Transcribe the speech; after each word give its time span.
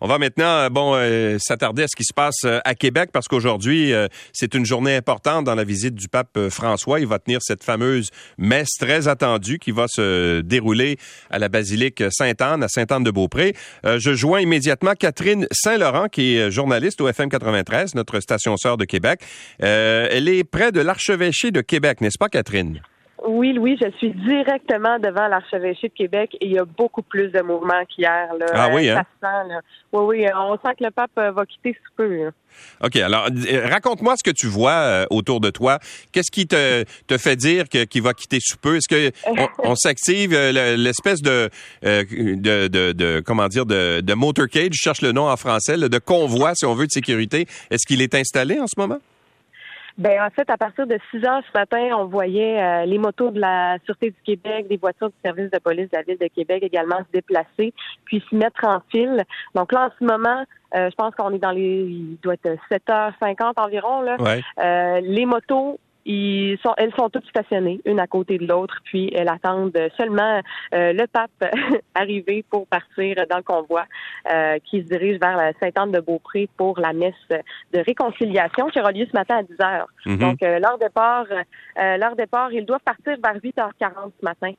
On 0.00 0.08
va 0.08 0.18
maintenant 0.18 0.44
euh, 0.44 0.68
bon 0.68 0.94
euh, 0.94 1.38
s'attarder 1.38 1.84
à 1.84 1.88
ce 1.88 1.96
qui 1.96 2.04
se 2.04 2.12
passe 2.12 2.44
euh, 2.44 2.60
à 2.64 2.74
Québec 2.74 3.10
parce 3.12 3.28
qu'aujourd'hui 3.28 3.92
c'est 4.32 4.54
une 4.54 4.66
journée 4.66 4.94
importante 4.94 5.44
dans 5.44 5.54
la 5.54 5.64
visite 5.64 5.94
du 5.94 6.08
pape 6.08 6.38
François. 6.50 7.00
Il 7.00 7.06
va 7.06 7.18
tenir 7.18 7.40
cette 7.42 7.64
fameuse 7.64 8.10
messe 8.38 8.70
très 8.78 9.08
attendue 9.08 9.58
qui 9.58 9.70
va 9.70 9.86
se 9.88 10.40
dérouler 10.40 10.98
à 11.30 11.38
la 11.38 11.48
basilique 11.48 12.02
Sainte-Anne 12.10 12.62
à 12.62 12.68
Sainte-Anne-de-Beaupré. 12.68 13.54
je 13.84 14.14
joins 14.14 14.40
immédiatement 14.40 14.92
Catherine 14.98 15.46
Saint-Laurent 15.50 16.08
qui 16.08 16.36
est 16.36 16.50
journaliste 16.50 17.00
au 17.00 17.08
FM 17.08 17.28
93, 17.28 17.94
notre 17.94 18.20
station 18.20 18.56
sœur 18.56 18.76
de 18.76 18.84
Québec. 18.84 19.20
elle 19.58 20.28
est 20.28 20.44
près 20.44 20.72
de 20.72 20.80
l'archevêché 20.80 21.50
de 21.50 21.60
Québec, 21.60 22.00
n'est-ce 22.00 22.18
pas 22.18 22.28
Catherine? 22.28 22.80
Oui, 23.24 23.54
Louis, 23.54 23.78
je 23.80 23.90
suis 23.96 24.10
directement 24.10 24.98
devant 24.98 25.26
l'archevêché 25.28 25.88
de 25.88 25.94
Québec 25.94 26.36
et 26.40 26.46
il 26.46 26.52
y 26.52 26.58
a 26.58 26.64
beaucoup 26.64 27.02
plus 27.02 27.30
de 27.30 27.40
mouvements 27.40 27.82
qu'hier. 27.88 28.28
Ah 28.52 28.68
oui, 28.72 28.90
hein? 28.90 29.04
Oui, 29.92 30.02
oui, 30.04 30.26
on 30.34 30.54
sent 30.56 30.74
que 30.78 30.84
le 30.84 30.90
pape 30.90 31.10
euh, 31.18 31.30
va 31.30 31.46
quitter 31.46 31.72
sous 31.72 31.92
peu. 31.96 32.30
OK, 32.82 32.96
alors 32.96 33.28
euh, 33.28 33.66
raconte-moi 33.68 34.14
ce 34.16 34.22
que 34.22 34.34
tu 34.34 34.46
vois 34.46 34.72
euh, 34.72 35.06
autour 35.08 35.40
de 35.40 35.48
toi. 35.48 35.78
Qu'est-ce 36.12 36.30
qui 36.30 36.46
te, 36.46 36.84
te 37.06 37.16
fait 37.16 37.36
dire 37.36 37.64
qu'il 37.68 38.02
va 38.02 38.12
quitter 38.12 38.38
sous 38.40 38.58
peu? 38.58 38.76
Est-ce 38.76 38.88
que 38.88 39.10
on, 39.64 39.74
s'active 39.76 40.32
l'espèce 40.32 41.22
de, 41.22 41.48
de, 41.82 42.68
de, 42.68 42.92
de, 42.92 43.22
comment 43.24 43.48
dire 43.48 43.64
de, 43.64 44.00
de 44.02 44.14
motorcade, 44.14 44.72
je 44.74 44.80
cherche 44.80 45.00
le 45.00 45.12
nom 45.12 45.28
en 45.28 45.36
français, 45.36 45.76
de 45.76 45.98
convoi, 45.98 46.52
si 46.54 46.66
on 46.66 46.74
veut, 46.74 46.86
de 46.86 46.92
sécurité. 46.92 47.46
Est-ce 47.70 47.86
qu'il 47.86 48.02
est 48.02 48.14
installé 48.14 48.60
en 48.60 48.66
ce 48.66 48.78
moment? 48.78 48.98
Ben 49.98 50.22
en 50.22 50.28
fait, 50.28 50.48
à 50.50 50.58
partir 50.58 50.86
de 50.86 50.98
6 51.10 51.24
heures 51.24 51.42
ce 51.50 51.58
matin, 51.58 51.96
on 51.96 52.04
voyait 52.04 52.62
euh, 52.62 52.84
les 52.84 52.98
motos 52.98 53.30
de 53.30 53.40
la 53.40 53.78
Sûreté 53.86 54.10
du 54.10 54.22
Québec, 54.24 54.68
des 54.68 54.76
voitures 54.76 55.08
du 55.08 55.14
service 55.24 55.50
de 55.50 55.58
police 55.58 55.88
de 55.90 55.96
la 55.96 56.02
Ville 56.02 56.18
de 56.18 56.28
Québec 56.28 56.62
également 56.62 56.98
se 56.98 57.12
déplacer, 57.12 57.72
puis 58.04 58.22
se 58.28 58.36
mettre 58.36 58.64
en 58.64 58.82
file. 58.90 59.24
Donc 59.54 59.72
là, 59.72 59.86
en 59.86 59.90
ce 59.98 60.04
moment, 60.04 60.44
euh, 60.74 60.90
je 60.90 60.94
pense 60.96 61.14
qu'on 61.14 61.32
est 61.32 61.38
dans 61.38 61.50
les, 61.50 61.86
il 61.88 62.18
doit 62.22 62.34
être 62.34 62.58
7h50 62.70 63.52
environ. 63.56 64.02
Là. 64.02 64.16
Euh, 64.58 65.00
les 65.00 65.24
motos 65.24 65.78
ils 66.06 66.56
sont, 66.62 66.72
elles 66.76 66.94
sont 66.96 67.10
toutes 67.10 67.26
stationnées, 67.26 67.80
une 67.84 67.98
à 67.98 68.06
côté 68.06 68.38
de 68.38 68.46
l'autre, 68.46 68.76
puis 68.84 69.10
elles 69.12 69.28
attendent 69.28 69.76
seulement 69.96 70.40
euh, 70.72 70.92
le 70.92 71.06
pape 71.08 71.52
arriver 71.94 72.44
pour 72.48 72.66
partir 72.68 73.16
dans 73.28 73.38
le 73.38 73.42
convoi 73.42 73.84
euh, 74.32 74.58
qui 74.64 74.82
se 74.82 74.86
dirige 74.86 75.18
vers 75.18 75.36
la 75.36 75.52
Sainte-Anne-de-Beaupré 75.60 76.48
pour 76.56 76.78
la 76.78 76.92
messe 76.92 77.14
de 77.28 77.80
réconciliation 77.80 78.68
qui 78.68 78.80
aura 78.80 78.92
lieu 78.92 79.06
ce 79.10 79.16
matin 79.16 79.38
à 79.38 79.42
10 79.42 79.60
heures. 79.60 79.88
Mm-hmm. 80.06 80.18
Donc, 80.18 80.42
euh, 80.42 80.60
leur 80.60 80.78
départ, 80.78 81.26
leur 81.76 82.14
départ, 82.14 82.52
ils 82.52 82.64
doivent 82.64 82.80
partir 82.84 83.16
vers 83.22 83.36
8h40 83.36 84.12
ce 84.20 84.24
matin. 84.24 84.52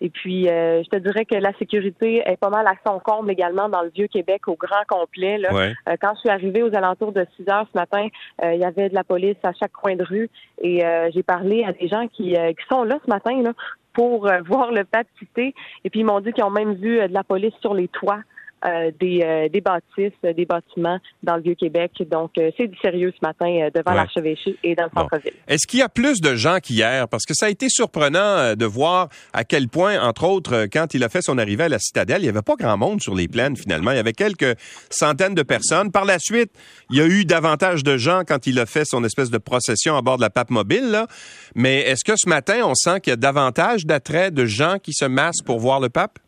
Et 0.00 0.10
puis, 0.10 0.48
euh, 0.48 0.82
je 0.82 0.88
te 0.88 0.96
dirais 0.96 1.24
que 1.24 1.34
la 1.34 1.52
sécurité 1.54 2.22
est 2.26 2.36
pas 2.36 2.50
mal 2.50 2.66
à 2.66 2.74
son 2.86 2.98
comble 2.98 3.30
également 3.30 3.68
dans 3.68 3.82
le 3.82 3.90
Vieux-Québec 3.90 4.48
au 4.48 4.54
grand 4.54 4.84
complet. 4.88 5.38
Là. 5.38 5.50
Euh, 5.52 5.96
quand 6.00 6.12
je 6.14 6.20
suis 6.20 6.28
arrivée 6.28 6.62
aux 6.62 6.74
alentours 6.74 7.12
de 7.12 7.26
6 7.36 7.48
heures 7.48 7.66
ce 7.72 7.78
matin, 7.78 8.08
euh, 8.44 8.54
il 8.54 8.60
y 8.60 8.64
avait 8.64 8.88
de 8.88 8.94
la 8.94 9.04
police 9.04 9.36
à 9.42 9.52
chaque 9.52 9.72
coin 9.72 9.96
de 9.96 10.04
rue 10.04 10.28
et 10.62 10.82
j'ai 11.12 11.22
parlé 11.22 11.64
à 11.64 11.72
des 11.72 11.88
gens 11.88 12.06
qui, 12.08 12.32
qui 12.32 12.66
sont 12.68 12.84
là 12.84 12.98
ce 13.04 13.10
matin 13.10 13.42
là, 13.42 13.52
pour 13.92 14.28
voir 14.46 14.72
le 14.72 14.84
pape 14.84 15.06
quitter. 15.18 15.54
Et 15.84 15.90
puis, 15.90 16.00
ils 16.00 16.06
m'ont 16.06 16.20
dit 16.20 16.32
qu'ils 16.32 16.44
ont 16.44 16.50
même 16.50 16.74
vu 16.74 16.96
de 16.96 17.12
la 17.12 17.24
police 17.24 17.54
sur 17.60 17.74
les 17.74 17.88
toits. 17.88 18.20
Euh, 18.64 18.90
des, 18.98 19.20
euh, 19.22 19.48
des 19.50 19.60
bâtisses, 19.60 20.18
euh, 20.24 20.32
des 20.32 20.46
bâtiments 20.46 20.98
dans 21.22 21.36
le 21.36 21.42
Vieux-Québec. 21.42 21.92
Donc, 22.10 22.32
c'est 22.56 22.66
du 22.66 22.76
sérieux 22.78 23.12
ce 23.12 23.24
matin 23.24 23.68
devant 23.72 23.92
l'archevêché 23.92 24.56
et 24.64 24.74
dans 24.74 24.84
le 24.84 24.90
centre-ville. 24.94 25.34
Est-ce 25.46 25.66
qu'il 25.66 25.80
y 25.80 25.82
a 25.82 25.90
plus 25.90 26.22
de 26.22 26.34
gens 26.34 26.58
qu'hier? 26.58 27.06
Parce 27.06 27.26
que 27.26 27.34
ça 27.34 27.46
a 27.46 27.48
été 27.50 27.68
surprenant 27.68 28.54
de 28.56 28.64
voir 28.64 29.08
à 29.34 29.44
quel 29.44 29.68
point, 29.68 30.00
entre 30.00 30.24
autres, 30.24 30.66
quand 30.72 30.94
il 30.94 31.04
a 31.04 31.10
fait 31.10 31.20
son 31.20 31.36
arrivée 31.36 31.64
à 31.64 31.68
la 31.68 31.78
citadelle, 31.78 32.20
il 32.20 32.24
n'y 32.24 32.30
avait 32.30 32.40
pas 32.40 32.56
grand 32.56 32.78
monde 32.78 33.02
sur 33.02 33.14
les 33.14 33.28
plaines 33.28 33.56
finalement. 33.56 33.90
Il 33.90 33.96
y 33.96 34.00
avait 34.00 34.14
quelques 34.14 34.56
centaines 34.88 35.34
de 35.34 35.42
personnes. 35.42 35.92
Par 35.92 36.06
la 36.06 36.18
suite, 36.18 36.50
il 36.90 36.96
y 36.96 37.02
a 37.02 37.06
eu 37.06 37.26
davantage 37.26 37.84
de 37.84 37.98
gens 37.98 38.22
quand 38.26 38.46
il 38.46 38.58
a 38.58 38.64
fait 38.64 38.86
son 38.86 39.04
espèce 39.04 39.30
de 39.30 39.38
procession 39.38 39.96
à 39.96 40.02
bord 40.02 40.16
de 40.16 40.22
la 40.22 40.30
pape 40.30 40.50
mobile. 40.50 40.90
Là. 40.90 41.06
Mais 41.54 41.80
est-ce 41.80 42.04
que 42.04 42.16
ce 42.16 42.28
matin, 42.28 42.62
on 42.64 42.74
sent 42.74 43.00
qu'il 43.00 43.10
y 43.10 43.14
a 43.14 43.16
davantage 43.16 43.84
d'attrait 43.84 44.30
de 44.30 44.46
gens 44.46 44.78
qui 44.82 44.94
se 44.94 45.04
massent 45.04 45.42
pour 45.44 45.58
voir 45.58 45.78
le 45.78 45.90
pape? 45.90 46.18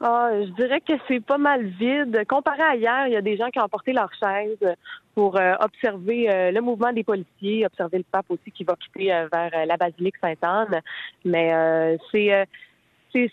Ah, 0.00 0.30
je 0.32 0.50
dirais 0.50 0.80
que 0.80 0.94
c'est 1.08 1.24
pas 1.24 1.38
mal 1.38 1.64
vide. 1.64 2.24
Comparé 2.28 2.62
à 2.62 2.76
hier, 2.76 3.06
il 3.06 3.12
y 3.12 3.16
a 3.16 3.22
des 3.22 3.36
gens 3.36 3.50
qui 3.50 3.60
ont 3.60 3.68
porté 3.68 3.92
leur 3.92 4.10
chaise 4.14 4.74
pour 5.14 5.38
euh, 5.38 5.54
observer 5.60 6.28
euh, 6.30 6.50
le 6.50 6.60
mouvement 6.60 6.92
des 6.92 7.04
policiers, 7.04 7.64
observer 7.64 7.98
le 7.98 8.04
pape 8.10 8.26
aussi 8.28 8.50
qui 8.50 8.64
va 8.64 8.74
quitter 8.76 9.12
euh, 9.12 9.28
vers 9.32 9.66
la 9.66 9.76
basilique 9.76 10.16
Sainte-Anne. 10.20 10.80
Mais 11.24 11.96
c'est 12.10 12.46
c'est 13.12 13.30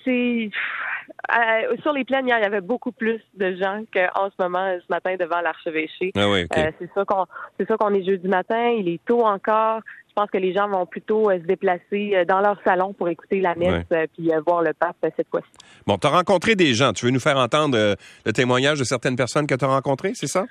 sur 1.82 1.92
les 1.94 2.06
plaines 2.06 2.28
hier, 2.28 2.38
il 2.38 2.44
y 2.44 2.46
avait 2.46 2.62
beaucoup 2.62 2.92
plus 2.92 3.20
de 3.34 3.56
gens 3.56 3.84
qu'en 3.92 4.30
ce 4.30 4.42
moment 4.42 4.78
ce 4.78 4.86
matin 4.90 5.16
devant 5.20 5.42
l'archevêché. 5.42 6.12
Ah 6.16 6.30
oui, 6.30 6.46
c'est 6.54 6.90
ça 6.94 7.04
qu'on 7.04 7.26
c'est 7.58 7.68
ça 7.68 7.78
qu'on 7.78 7.94
est 7.96 8.04
jeudi 8.04 8.28
matin, 8.28 8.70
il 8.70 8.88
est 8.88 9.04
tôt 9.06 9.26
encore 9.26 9.82
je 10.12 10.16
pense 10.22 10.30
que 10.30 10.38
les 10.38 10.54
gens 10.54 10.68
vont 10.68 10.86
plutôt 10.86 11.30
euh, 11.30 11.40
se 11.40 11.46
déplacer 11.46 12.12
euh, 12.14 12.26
dans 12.26 12.42
leur 12.42 12.62
salon 12.66 12.92
pour 12.92 13.08
écouter 13.08 13.40
la 13.40 13.56
messe 13.56 13.86
et 13.92 14.08
puis 14.08 14.34
euh, 14.34 14.42
voir 14.46 14.62
le 14.62 14.74
pape 14.74 14.98
cette 15.16 15.30
fois-ci. 15.30 15.48
Bon, 15.88 15.98
tu 15.98 16.06
as 16.06 16.10
rencontré 16.10 16.56
des 16.56 16.74
gens. 16.74 16.92
Tu 16.92 17.06
veux 17.06 17.12
nous 17.12 17.22
faire 17.22 17.38
entendre 17.38 17.96
le 18.26 18.34
témoignage 18.34 18.78
de 18.80 18.84
certaines 18.84 19.16
personnes 19.16 19.48
que 19.48 19.56
tu 19.56 19.64
as 19.64 19.70
rencontrées, 19.70 20.12
c'est 20.14 20.28
ça? 20.28 20.46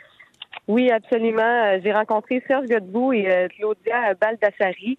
Oui, 0.66 0.90
absolument. 0.90 1.78
J'ai 1.82 1.92
rencontré 1.92 2.42
Serge 2.48 2.66
Godbout 2.68 3.12
et 3.12 3.48
Claudia 3.56 4.14
Baldassari, 4.20 4.96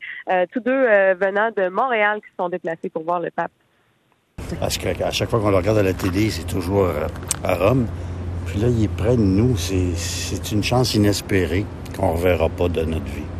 tous 0.52 0.60
deux 0.60 0.86
venant 1.16 1.50
de 1.56 1.70
Montréal 1.70 2.20
qui 2.22 2.30
se 2.30 2.36
sont 2.38 2.50
déplacés 2.50 2.90
pour 2.90 3.04
voir 3.04 3.20
le 3.20 3.32
pape. 3.32 3.52
Parce 4.60 4.78
qu'à 4.78 5.12
chaque 5.12 5.30
fois 5.30 5.40
qu'on 5.40 5.50
le 5.50 5.58
regarde 5.58 5.80
à 5.80 5.84
la 5.84 5.94
télé, 5.94 6.30
c'est 6.30 6.48
toujours 6.48 6.88
à 7.44 7.56
Rome. 7.56 7.88
Puis 8.46 8.60
là, 8.60 8.68
il 8.70 8.84
est 8.84 8.96
près 8.96 9.18
de 9.18 9.22
nous. 9.22 9.58
C'est 9.58 10.52
une 10.52 10.64
chance 10.64 10.94
inespérée 10.94 11.66
qu'on 11.98 12.14
ne 12.14 12.18
reverra 12.18 12.50
pas 12.50 12.70
de 12.70 12.84
notre 12.84 13.06
vie. 13.06 13.31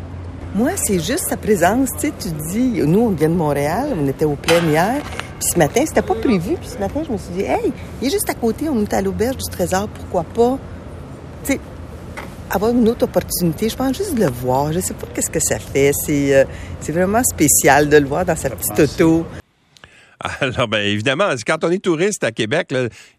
Moi, 0.54 0.72
c'est 0.76 1.00
juste 1.00 1.28
sa 1.28 1.38
présence. 1.38 1.88
Tu 1.98 2.08
sais, 2.08 2.12
tu 2.18 2.28
dis, 2.50 2.82
nous, 2.82 3.00
on 3.00 3.08
vient 3.10 3.30
de 3.30 3.34
Montréal, 3.34 3.96
on 3.98 4.06
était 4.06 4.26
au 4.26 4.34
plein 4.34 4.60
hier. 4.68 5.00
Puis 5.40 5.48
ce 5.54 5.58
matin, 5.58 5.82
c'était 5.86 6.02
pas 6.02 6.14
prévu. 6.14 6.56
Puis 6.56 6.68
ce 6.68 6.78
matin, 6.78 7.02
je 7.06 7.12
me 7.12 7.16
suis 7.16 7.32
dit, 7.32 7.42
hey, 7.42 7.72
il 8.00 8.08
est 8.08 8.10
juste 8.10 8.28
à 8.28 8.34
côté, 8.34 8.68
on 8.68 8.82
est 8.82 8.92
à 8.92 9.00
l'auberge 9.00 9.38
du 9.38 9.50
Trésor, 9.50 9.88
pourquoi 9.88 10.24
pas? 10.24 10.58
Tu 11.44 11.52
sais, 11.52 11.60
avoir 12.50 12.70
une 12.72 12.86
autre 12.88 13.04
opportunité, 13.04 13.70
je 13.70 13.76
pense 13.76 13.96
juste 13.96 14.14
de 14.14 14.24
le 14.24 14.30
voir. 14.30 14.72
Je 14.72 14.80
sais 14.80 14.92
pas 14.92 15.06
qu'est-ce 15.14 15.30
que 15.30 15.40
ça 15.40 15.58
fait. 15.58 15.92
C'est, 16.04 16.34
euh, 16.34 16.44
c'est 16.80 16.92
vraiment 16.92 17.22
spécial 17.24 17.88
de 17.88 17.96
le 17.96 18.06
voir 18.06 18.26
dans 18.26 18.36
sa 18.36 18.50
petite 18.50 18.78
auto. 18.78 19.24
Alors, 20.40 20.68
bien 20.68 20.80
évidemment, 20.80 21.30
quand 21.46 21.64
on 21.64 21.70
est 21.70 21.82
touriste 21.82 22.22
à 22.24 22.30
Québec, 22.30 22.68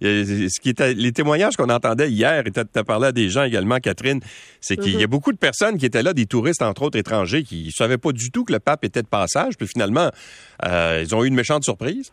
ce 0.01 0.59
qui 0.59 0.69
était, 0.69 0.93
les 0.93 1.11
témoignages 1.11 1.57
qu'on 1.57 1.69
entendait 1.69 2.09
hier, 2.09 2.43
et 2.45 2.51
tu 2.51 2.59
as 2.59 2.83
parlé 2.83 3.07
à 3.07 3.11
des 3.11 3.29
gens 3.29 3.43
également, 3.43 3.77
Catherine, 3.79 4.21
c'est 4.61 4.77
qu'il 4.77 4.93
y 4.93 5.03
a 5.03 5.07
mhm. 5.07 5.07
beaucoup 5.07 5.31
de 5.33 5.37
personnes 5.37 5.77
qui 5.77 5.85
étaient 5.85 6.03
là, 6.03 6.13
des 6.13 6.25
touristes, 6.25 6.61
entre 6.61 6.83
autres 6.83 6.97
étrangers, 6.97 7.43
qui 7.43 7.65
ne 7.65 7.71
savaient 7.71 7.97
pas 7.97 8.11
du 8.11 8.31
tout 8.31 8.45
que 8.45 8.53
le 8.53 8.59
pape 8.59 8.85
était 8.85 9.01
de 9.01 9.07
passage, 9.07 9.57
puis 9.57 9.67
finalement, 9.67 10.09
euh, 10.65 11.01
ils 11.01 11.13
ont 11.13 11.23
eu 11.23 11.27
une 11.27 11.35
méchante 11.35 11.63
surprise. 11.63 12.11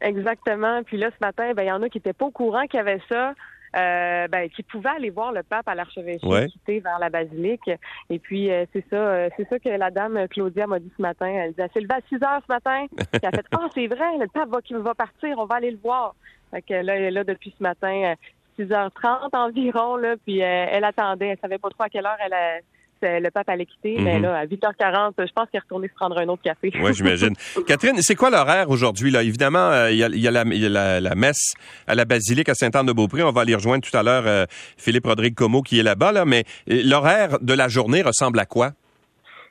Exactement. 0.00 0.82
Puis 0.82 0.98
là, 0.98 1.10
ce 1.10 1.24
matin, 1.24 1.52
ben, 1.54 1.62
il 1.62 1.68
y 1.68 1.72
en 1.72 1.82
a 1.82 1.88
qui 1.88 1.98
n'étaient 1.98 2.12
pas 2.12 2.26
au 2.26 2.30
courant 2.30 2.66
qu'il 2.66 2.78
y 2.78 2.80
avait 2.80 3.00
ça. 3.08 3.34
Euh, 3.76 4.28
ben, 4.28 4.48
qui 4.50 4.62
pouvaient 4.62 4.90
aller 4.90 5.10
voir 5.10 5.32
le 5.32 5.42
pape 5.42 5.66
à 5.66 5.74
l'archevêché 5.74 6.20
quitter 6.46 6.78
vers 6.78 7.00
la 7.00 7.10
basilique. 7.10 7.68
Et 8.08 8.20
puis, 8.20 8.48
euh, 8.48 8.66
c'est 8.72 8.84
ça 8.88 8.96
euh, 8.96 9.28
c'est 9.36 9.48
ça 9.48 9.58
que 9.58 9.68
la 9.68 9.90
dame 9.90 10.28
Claudia 10.28 10.68
m'a 10.68 10.78
dit 10.78 10.92
ce 10.96 11.02
matin. 11.02 11.26
Elle 11.26 11.54
dit, 11.54 11.60
elle 11.60 11.70
s'est 11.72 11.80
levée 11.80 11.94
à 11.94 12.00
6 12.08 12.14
heures 12.22 12.42
ce 12.46 12.52
matin. 12.52 12.86
elle 13.12 13.20
a 13.24 13.30
fait, 13.32 13.46
ah, 13.50 13.66
c'est 13.74 13.88
vrai, 13.88 14.18
le 14.20 14.28
pape 14.28 14.48
va, 14.48 14.78
va 14.78 14.94
partir, 14.94 15.36
on 15.38 15.46
va 15.46 15.56
aller 15.56 15.72
le 15.72 15.78
voir. 15.78 16.14
Fait 16.52 16.62
que 16.62 16.74
là, 16.74 16.94
elle 16.94 17.02
est 17.02 17.10
là 17.10 17.24
depuis 17.24 17.52
ce 17.58 17.62
matin. 17.62 18.14
6h30 18.60 19.36
environ, 19.36 19.96
là, 19.96 20.14
puis 20.24 20.38
elle 20.38 20.84
attendait. 20.84 21.28
Elle 21.28 21.38
savait 21.40 21.58
pas 21.58 21.70
trop 21.70 21.82
à 21.82 21.88
quelle 21.88 22.06
heure 22.06 22.16
elle, 22.24 22.62
le 23.04 23.30
pape 23.30 23.48
allait 23.48 23.66
quitter, 23.66 23.96
mais 24.00 24.16
mhm. 24.16 24.22
là, 24.22 24.38
à 24.38 24.46
8h40, 24.46 25.12
je 25.18 25.32
pense 25.32 25.48
qu'il 25.50 25.58
est 25.58 25.60
retourné 25.60 25.88
se 25.88 25.94
prendre 25.94 26.18
un 26.18 26.28
autre 26.28 26.42
café. 26.42 26.72
Oui, 26.80 26.92
j'imagine. 26.92 27.34
Catherine, 27.66 27.96
c'est 28.00 28.14
quoi 28.14 28.30
l'horaire 28.30 28.70
aujourd'hui? 28.70 29.10
Là? 29.10 29.22
Évidemment, 29.22 29.70
euh, 29.70 29.90
il 29.90 29.98
y, 29.98 30.28
a, 30.28 30.30
la, 30.30 31.14
messe 31.14 31.54
à 31.86 31.94
la 31.94 32.04
basilique 32.04 32.48
à 32.48 32.54
Sainte-Anne-de-Beaupré. 32.54 33.22
On 33.22 33.32
va 33.32 33.42
aller 33.42 33.54
rejoindre 33.54 33.84
tout 33.88 33.96
à 33.96 34.02
l'heure 34.02 34.24
euh, 34.26 34.46
Philippe 34.76 35.06
Rodrigue 35.06 35.34
Como 35.34 35.62
qui 35.62 35.78
est 35.78 35.82
là-bas, 35.82 36.12
là, 36.12 36.24
mais 36.24 36.44
euh, 36.70 36.82
l'horaire 36.84 37.38
de 37.40 37.54
la 37.54 37.68
journée 37.68 38.02
ressemble 38.02 38.38
à 38.38 38.46
quoi? 38.46 38.72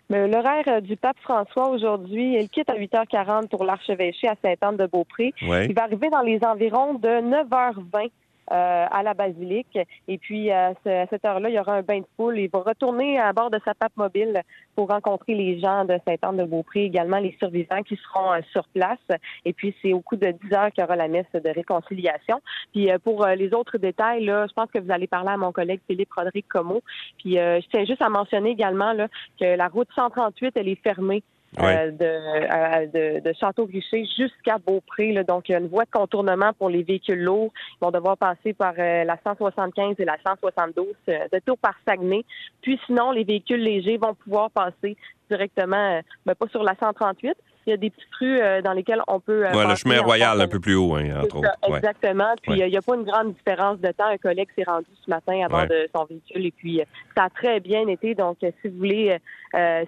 L'horaire 0.09 0.81
du 0.81 0.95
pape 0.95 1.17
François 1.23 1.69
aujourd'hui, 1.69 2.37
il 2.39 2.49
quitte 2.49 2.69
à 2.69 2.75
8h40 2.75 3.47
pour 3.47 3.63
l'archevêché 3.63 4.27
à 4.27 4.35
Sainte-Anne-de-Beaupré. 4.43 5.33
Il 5.41 5.73
va 5.73 5.83
arriver 5.83 6.09
dans 6.09 6.21
les 6.21 6.39
environs 6.43 6.95
de 6.95 7.07
9h20 7.07 8.05
euh, 8.05 8.07
à 8.47 9.03
la 9.03 9.13
basilique. 9.13 9.77
Et 10.07 10.17
puis, 10.17 10.51
à, 10.51 10.73
cette 10.83 11.25
heure-là, 11.25 11.49
il 11.49 11.55
y 11.55 11.59
aura 11.59 11.75
un 11.75 11.81
bain 11.81 11.99
de 11.99 12.05
foule. 12.15 12.39
Il 12.39 12.49
va 12.49 12.59
retourner 12.59 13.19
à 13.19 13.31
bord 13.33 13.49
de 13.49 13.59
sa 13.65 13.73
pape 13.73 13.95
mobile 13.95 14.41
pour 14.75 14.89
rencontrer 14.89 15.35
les 15.35 15.59
gens 15.59 15.85
de 15.85 15.97
Sainte-Anne-de-Beaupré, 16.05 16.85
également 16.85 17.19
les 17.19 17.35
survivants 17.39 17.83
qui 17.83 17.95
seront 17.97 18.33
euh, 18.33 18.41
sur 18.51 18.67
place. 18.69 18.99
Et 19.45 19.53
puis, 19.53 19.75
c'est 19.81 19.93
au 19.93 20.01
coup 20.01 20.15
de 20.15 20.31
10 20.31 20.53
heures 20.53 20.71
qu'il 20.71 20.81
y 20.81 20.85
aura 20.85 20.95
la 20.95 21.07
messe 21.07 21.31
de 21.33 21.49
réconciliation. 21.49 22.41
Puis, 22.71 22.91
euh, 22.91 22.97
pour 22.99 23.25
les 23.27 23.53
autres 23.53 23.77
détails, 23.77 24.25
là, 24.25 24.45
je 24.47 24.53
pense 24.53 24.69
que 24.71 24.79
vous 24.79 24.91
allez 24.91 25.07
parler 25.07 25.31
à 25.31 25.37
mon 25.37 25.51
collègue 25.51 25.81
Philippe 25.87 26.13
Rodrigue 26.13 26.45
Como. 26.49 26.81
Puis, 27.19 27.35
je 27.35 27.67
tiens 27.69 27.85
juste 27.85 28.01
à 28.01 28.09
mentionner 28.09 28.51
également 28.51 28.93
là, 28.93 29.07
que 29.39 29.55
la 29.55 29.67
route 29.67 29.87
138, 29.95 30.53
elle 30.55 30.67
est 30.67 30.81
fermée 30.83 31.23
euh, 31.59 31.91
de, 31.91 33.19
de, 33.19 33.33
Château-Richer 33.39 34.05
jusqu'à 34.17 34.57
Beaupré. 34.57 35.11
Là. 35.11 35.23
Donc, 35.23 35.49
il 35.49 35.53
y 35.53 35.55
a 35.55 35.59
une 35.59 35.67
voie 35.67 35.85
de 35.85 35.91
contournement 35.91 36.51
pour 36.53 36.69
les 36.69 36.83
véhicules 36.83 37.21
lourds. 37.21 37.51
Ils 37.73 37.85
vont 37.85 37.91
devoir 37.91 38.17
passer 38.17 38.53
par 38.53 38.73
la 38.73 39.17
175 39.23 39.95
et 39.99 40.05
la 40.05 40.17
172 40.25 40.87
de 41.07 41.39
tour 41.45 41.57
par 41.57 41.75
Saguenay. 41.87 42.23
Puis 42.61 42.79
sinon, 42.85 43.11
les 43.11 43.23
véhicules 43.23 43.61
légers 43.61 43.97
vont 43.97 44.15
pouvoir 44.15 44.49
passer 44.51 44.97
directement, 45.29 46.01
mais 46.25 46.35
pas 46.35 46.47
sur 46.47 46.63
la 46.63 46.75
138, 46.75 47.35
il 47.65 47.69
y 47.69 47.73
a 47.73 47.77
des 47.77 47.89
petites 47.89 48.13
rues 48.19 48.39
euh, 48.41 48.61
dans 48.61 48.73
lesquelles 48.73 49.01
on 49.07 49.19
peut. 49.19 49.45
Euh, 49.45 49.67
le 49.67 49.75
chemin 49.75 50.01
royal 50.01 50.39
un 50.41 50.47
peu 50.47 50.59
plus 50.59 50.75
haut, 50.75 50.95
hein, 50.95 51.21
entre 51.21 51.37
autres. 51.37 51.49
Exactement. 51.67 52.33
Puis 52.41 52.59
il 52.59 52.67
n'y 52.67 52.77
a 52.77 52.81
pas 52.81 52.95
une 52.95 53.03
grande 53.03 53.33
différence 53.33 53.79
de 53.79 53.91
temps. 53.91 54.07
Un 54.07 54.17
collègue 54.17 54.49
s'est 54.57 54.63
rendu 54.65 54.87
ce 55.03 55.09
matin 55.09 55.45
avant 55.45 55.65
de 55.65 55.87
son 55.95 56.05
véhicule 56.05 56.45
et 56.45 56.51
puis 56.51 56.81
euh, 56.81 56.85
ça 57.15 57.25
a 57.25 57.29
très 57.29 57.59
bien 57.59 57.87
été. 57.87 58.15
Donc, 58.15 58.37
si 58.41 58.67
vous 58.67 58.77
voulez, 58.77 59.17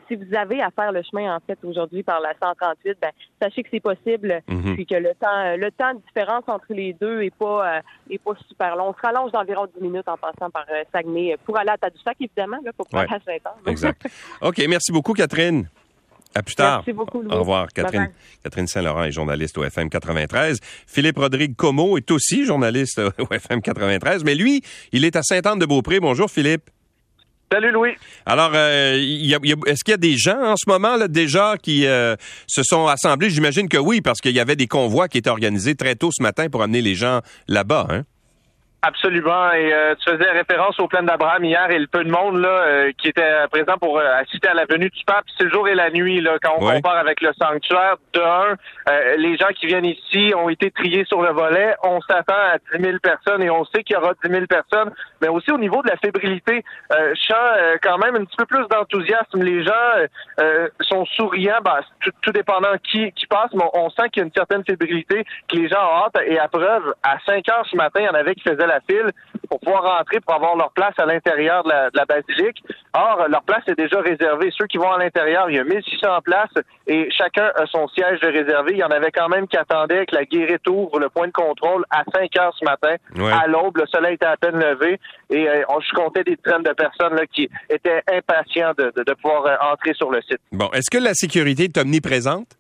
si 0.08 0.16
vous 0.16 0.36
avez 0.36 0.62
à 0.62 0.70
faire 0.72 0.92
le 0.92 1.02
chemin 1.04 1.36
en 1.36 1.40
fait 1.40 1.58
aujourd'hui 1.64 2.04
par 2.04 2.20
la 2.20 2.34
138, 2.42 2.98
ben 3.02 3.12
sachez 3.42 3.64
que 3.64 3.70
c'est 3.72 3.80
possible. 3.80 4.42
Mhm. 4.48 4.76
Puis 4.76 4.86
que 4.86 4.96
le 4.96 5.14
temps, 5.20 5.56
le 5.58 5.70
temps 5.72 5.94
de 5.94 6.02
différence 6.08 6.44
entre 6.48 6.68
les 6.70 6.94
deux 6.94 7.22
est 7.22 7.36
pas 7.36 7.82
est 8.10 8.22
pas 8.22 8.34
super 8.48 8.76
long. 8.76 8.90
On 8.90 8.94
se 8.94 9.02
rallonge 9.02 9.32
d'environ 9.32 9.68
10 9.76 9.82
minutes 9.82 10.08
en 10.08 10.18
passant 10.18 10.50
par 10.50 10.66
Saguenay 10.92 11.38
pour 11.46 11.58
aller 11.58 11.72
à 11.72 11.78
Tadoussac, 11.78 12.16
évidemment, 12.20 12.60
là, 12.64 12.72
pour 12.74 12.88
pas 12.88 13.06
ouais. 13.06 13.42
Exact. 13.68 14.02
OK, 14.42 14.62
merci 14.68 14.92
beaucoup, 14.92 15.14
Catherine. 15.14 15.68
À 16.38 16.44
plus 16.44 16.56
tard. 16.56 16.80
Merci 16.80 16.92
beaucoup. 16.92 17.24
Au 17.30 17.40
revoir. 17.40 17.68
Catherine, 17.74 18.12
Catherine 18.44 18.68
Saint-Laurent 18.68 19.06
est 19.06 19.12
journaliste 19.12 19.58
au 19.58 19.64
FM 19.64 19.90
93. 19.90 20.60
Philippe 20.86 21.18
Rodrigue 21.18 21.56
Como 21.56 21.98
est 21.98 22.12
aussi 22.12 22.46
journaliste 22.46 23.02
au 23.20 23.34
FM 23.34 23.62
93, 23.62 24.26
mais 24.26 24.36
lui, 24.36 24.62
il 24.92 25.06
est 25.06 25.16
à 25.16 25.24
Sainte-Anne-de-Beaupré. 25.24 26.02
Bonjour, 26.02 26.30
Philippe. 26.30 26.70
Salut 27.52 27.72
Louis. 27.72 27.92
Alors, 28.26 28.52
euh, 28.54 28.96
est-ce 28.96 29.84
qu'il 29.84 29.92
y 29.92 29.94
a 29.94 29.98
des 29.98 30.18
gens 30.18 30.42
en 30.42 30.56
ce 30.58 30.68
moment 30.68 30.98
là 30.98 31.08
déjà 31.08 31.56
qui 31.62 31.86
euh, 31.86 32.16
se 32.48 32.64
sont 32.64 32.88
assemblés? 32.88 33.30
J'imagine 33.30 33.70
que 33.70 33.78
oui, 33.78 34.02
parce 34.02 34.20
qu'il 34.20 34.34
y 34.34 34.40
avait 34.40 34.56
des 34.56 34.68
convois 34.68 35.08
qui 35.08 35.20
étaient 35.20 35.30
organisés 35.30 35.76
très 35.76 35.96
tôt 35.96 36.10
ce 36.12 36.22
matin 36.22 36.50
pour 36.50 36.64
amener 36.64 36.82
les 36.82 36.96
gens 36.96 37.22
là-bas. 37.48 37.88
Hein? 37.90 38.04
Absolument. 38.88 39.52
Et 39.54 39.74
euh, 39.74 39.96
tu 39.96 40.12
faisais 40.12 40.30
référence 40.30 40.80
au 40.80 40.88
plan 40.88 41.02
d'Abraham 41.02 41.44
hier 41.44 41.72
et 41.72 41.80
le 41.80 41.88
peu 41.88 42.04
de 42.04 42.12
monde 42.12 42.40
là 42.40 42.50
euh, 42.50 42.92
qui 43.00 43.08
était 43.08 43.48
présent 43.50 43.78
pour 43.82 43.98
euh, 43.98 44.22
assister 44.22 44.48
à 44.48 44.54
la 44.54 44.66
venue 44.66 44.92
du 44.92 45.04
pape. 45.06 45.26
C'est 45.36 45.46
le 45.46 45.50
jour 45.50 45.68
et 45.68 45.74
la 45.74 45.90
nuit 45.90 46.22
là 46.22 46.38
quand 46.40 46.54
on 46.58 46.72
compare 46.72 46.98
avec 46.98 47.20
le 47.22 47.32
sanctuaire. 47.34 47.96
De 48.14 48.22
un, 48.22 48.56
les 49.18 49.38
gens 49.38 49.48
qui 49.60 49.66
viennent 49.66 49.86
ici 49.86 50.34
ont 50.38 50.50
été 50.50 50.70
triés 50.70 51.04
sur 51.06 51.24
le 51.24 51.32
volet. 51.32 51.74
On 51.84 52.00
s'attend 52.02 52.34
à 52.34 52.58
10 52.78 52.84
000 52.84 52.98
personnes 53.02 53.42
et 53.42 53.50
on 53.50 53.66
sait 53.66 53.82
qu'il 53.84 53.96
y 53.96 53.98
aura 53.98 54.14
10 54.24 54.30
000 54.32 54.46
personnes. 54.46 54.94
Mais 55.20 55.30
aussi 55.30 55.52
au 55.52 55.58
niveau 55.58 55.82
de 55.82 55.90
la 55.90 55.98
fébrilité, 55.98 56.64
je 56.92 57.22
sens 57.22 57.78
quand 57.82 57.98
même 57.98 58.16
un 58.16 58.26
petit 58.26 58.38
peu 58.38 58.46
plus 58.46 58.68
d'enthousiasme. 58.68 59.42
Les 59.42 59.64
gens 59.64 59.74
sont 60.82 61.06
souriants, 61.06 61.60
bah, 61.64 61.80
tout, 62.22 62.32
dépendant 62.32 62.76
qui 62.84 63.12
qui 63.14 63.26
passe, 63.26 63.52
mais 63.54 63.64
on 63.74 63.90
sent 63.90 64.10
qu'il 64.12 64.22
y 64.22 64.24
a 64.24 64.28
une 64.28 64.34
certaine 64.34 64.64
fébrilité, 64.64 65.26
que 65.50 65.58
les 65.58 65.68
gens 65.68 65.80
ont 65.80 66.06
hâte. 66.06 66.18
Et 66.28 66.38
à 66.38 66.48
preuve, 66.48 66.94
à 67.04 67.18
5 67.26 67.50
heures 67.50 67.66
ce 67.70 67.76
matin, 67.76 68.02
il 68.02 68.06
y 68.06 68.10
en 68.10 68.14
avait 68.14 68.36
qui 68.36 68.44
faisaient 68.44 68.68
la 68.68 68.75
file 68.90 69.12
pour 69.50 69.60
pouvoir 69.60 69.98
rentrer, 69.98 70.20
pour 70.20 70.34
avoir 70.34 70.56
leur 70.56 70.72
place 70.72 70.94
à 70.98 71.06
l'intérieur 71.06 71.64
de 71.64 71.70
la, 71.70 72.06
basilique. 72.06 72.64
Or, 72.94 73.28
leur 73.30 73.44
place 73.44 73.64
est 73.68 73.78
déjà 73.78 74.00
réservée. 74.00 74.50
Ceux 74.58 74.68
qui 74.68 74.78
vont 74.78 74.92
à 74.92 74.98
l'intérieur, 74.98 75.50
il 75.50 75.56
y 75.58 75.60
a 75.60 75.64
1600 75.64 76.08
places 76.24 76.54
et 76.88 77.10
chacun 77.12 77.52
a 77.56 77.66
son 77.68 77.88
siège 77.90 78.20
de 78.22 78.28
réservé. 78.28 78.72
Il 78.74 78.78
y 78.78 78.84
en 78.84 78.90
avait 78.90 79.12
quand 79.12 79.30
même 79.30 79.48
qui 79.48 79.58
attendaient 79.58 80.06
que 80.06 80.16
la 80.16 80.26
guérite 80.26 80.68
ouvre 80.68 81.00
le 81.00 81.10
point 81.10 81.28
de 81.28 81.32
contrôle 81.32 81.86
à 81.90 82.04
5 82.14 82.38
heures 82.38 82.56
ce 82.58 82.66
matin. 82.66 82.96
À 83.32 83.48
l'aube, 83.48 83.78
le 83.78 83.86
soleil 83.88 84.16
était 84.16 84.26
à 84.26 84.38
peine 84.38 84.60
levé 84.60 85.00
et 85.30 85.48
euh, 85.48 85.64
on, 85.70 85.80
je 85.80 85.94
comptais 85.94 86.24
des 86.24 86.38
traînes 86.38 86.64
de 86.64 86.74
personnes 86.74 87.16
là, 87.16 87.26
qui 87.26 87.50
étaient 87.70 88.02
impatients 88.12 88.74
de, 88.78 88.92
de 88.96 89.14
pouvoir 89.14 89.46
euh, 89.46 89.72
entrer 89.72 89.94
sur 89.94 90.12
le 90.12 90.22
site. 90.22 90.40
Bon, 90.52 90.70
est-ce 90.74 90.90
que 90.90 91.02
la 91.02 91.14
sécurité 91.14 91.64
est 91.64 91.78
omniprésente? 91.78 92.58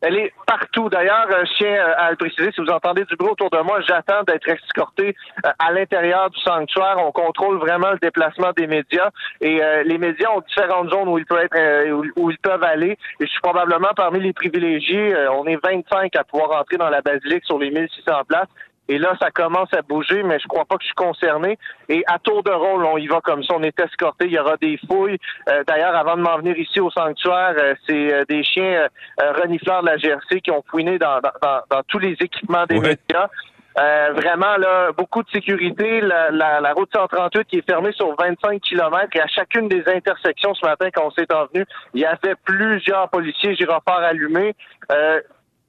Elle 0.00 0.16
est 0.16 0.32
partout. 0.46 0.88
D'ailleurs, 0.88 1.26
je 1.30 1.54
tiens 1.56 1.74
euh, 1.74 1.94
à 1.96 2.10
le 2.10 2.16
préciser, 2.16 2.50
si 2.52 2.60
vous 2.60 2.68
entendez 2.68 3.04
du 3.04 3.16
bruit 3.16 3.30
autour 3.30 3.50
de 3.50 3.58
moi, 3.58 3.80
j'attends 3.80 4.22
d'être 4.24 4.48
escorté 4.48 5.16
euh, 5.44 5.50
à 5.58 5.72
l'intérieur 5.72 6.30
du 6.30 6.40
sanctuaire. 6.40 6.96
On 6.98 7.12
contrôle 7.12 7.58
vraiment 7.58 7.92
le 7.92 7.98
déplacement 7.98 8.52
des 8.56 8.66
médias 8.66 9.10
et 9.40 9.62
euh, 9.62 9.82
les 9.84 9.98
médias 9.98 10.30
ont 10.30 10.40
différentes 10.40 10.90
zones 10.90 11.08
où 11.08 11.18
ils 11.18 11.26
peuvent 11.26 11.44
être, 11.50 11.90
où 12.16 12.30
ils 12.30 12.38
peuvent 12.38 12.62
aller. 12.62 12.98
Et 13.20 13.26
je 13.26 13.30
suis 13.30 13.40
probablement 13.40 13.90
parmi 13.96 14.20
les 14.20 14.32
privilégiés. 14.32 15.14
on 15.32 15.46
est 15.46 15.58
25 15.62 16.14
à 16.16 16.24
pouvoir 16.24 16.60
entrer 16.60 16.76
dans 16.76 16.90
la 16.90 17.00
basilique 17.00 17.44
sur 17.44 17.58
les 17.58 17.70
1600 17.70 18.12
places. 18.28 18.48
Et 18.88 18.98
là, 18.98 19.14
ça 19.20 19.30
commence 19.30 19.72
à 19.72 19.82
bouger, 19.82 20.22
mais 20.22 20.38
je 20.38 20.46
crois 20.46 20.64
pas 20.64 20.76
que 20.76 20.82
je 20.82 20.86
suis 20.86 20.94
concerné. 20.94 21.58
Et 21.88 22.04
à 22.06 22.18
tour 22.18 22.42
de 22.42 22.50
rôle, 22.50 22.84
on 22.84 22.96
y 22.98 23.06
va 23.06 23.20
comme 23.20 23.42
ça. 23.42 23.54
On 23.56 23.62
est 23.62 23.78
escorté. 23.78 24.26
Il 24.26 24.32
y 24.32 24.38
aura 24.38 24.56
des 24.56 24.78
fouilles. 24.86 25.18
Euh, 25.48 25.64
d'ailleurs, 25.66 25.96
avant 25.96 26.16
de 26.16 26.22
m'en 26.22 26.38
venir 26.38 26.56
ici 26.56 26.80
au 26.80 26.90
sanctuaire, 26.90 27.54
euh, 27.58 27.74
c'est 27.88 28.14
euh, 28.14 28.24
des 28.28 28.44
chiens 28.44 28.86
renifleurs 29.18 29.82
de 29.82 29.86
la 29.86 29.96
GRC 29.96 30.40
qui 30.40 30.50
ont 30.50 30.62
fouiné 30.70 30.98
dans, 30.98 31.20
dans, 31.20 31.82
tous 31.88 31.98
les 31.98 32.12
équipements 32.20 32.66
des 32.66 32.78
médias. 32.78 33.28
vraiment, 33.76 34.56
là, 34.56 34.92
beaucoup 34.92 35.22
de 35.22 35.30
sécurité. 35.30 36.00
La, 36.00 36.30
la, 36.30 36.72
route 36.72 36.90
138 36.94 37.44
qui 37.44 37.58
est 37.58 37.68
fermée 37.68 37.92
sur 37.92 38.14
25 38.16 38.60
km 38.60 39.08
et 39.14 39.20
à 39.20 39.26
chacune 39.26 39.68
des 39.68 39.82
intersections 39.86 40.54
ce 40.54 40.64
matin, 40.66 40.88
quand 40.94 41.06
on 41.06 41.10
s'est 41.10 41.32
envenu, 41.32 41.64
il 41.94 42.00
y 42.00 42.06
avait 42.06 42.34
plusieurs 42.44 43.08
policiers 43.08 43.54
gyrophares 43.54 44.04
allumés. 44.04 44.54
Euh, 44.92 45.20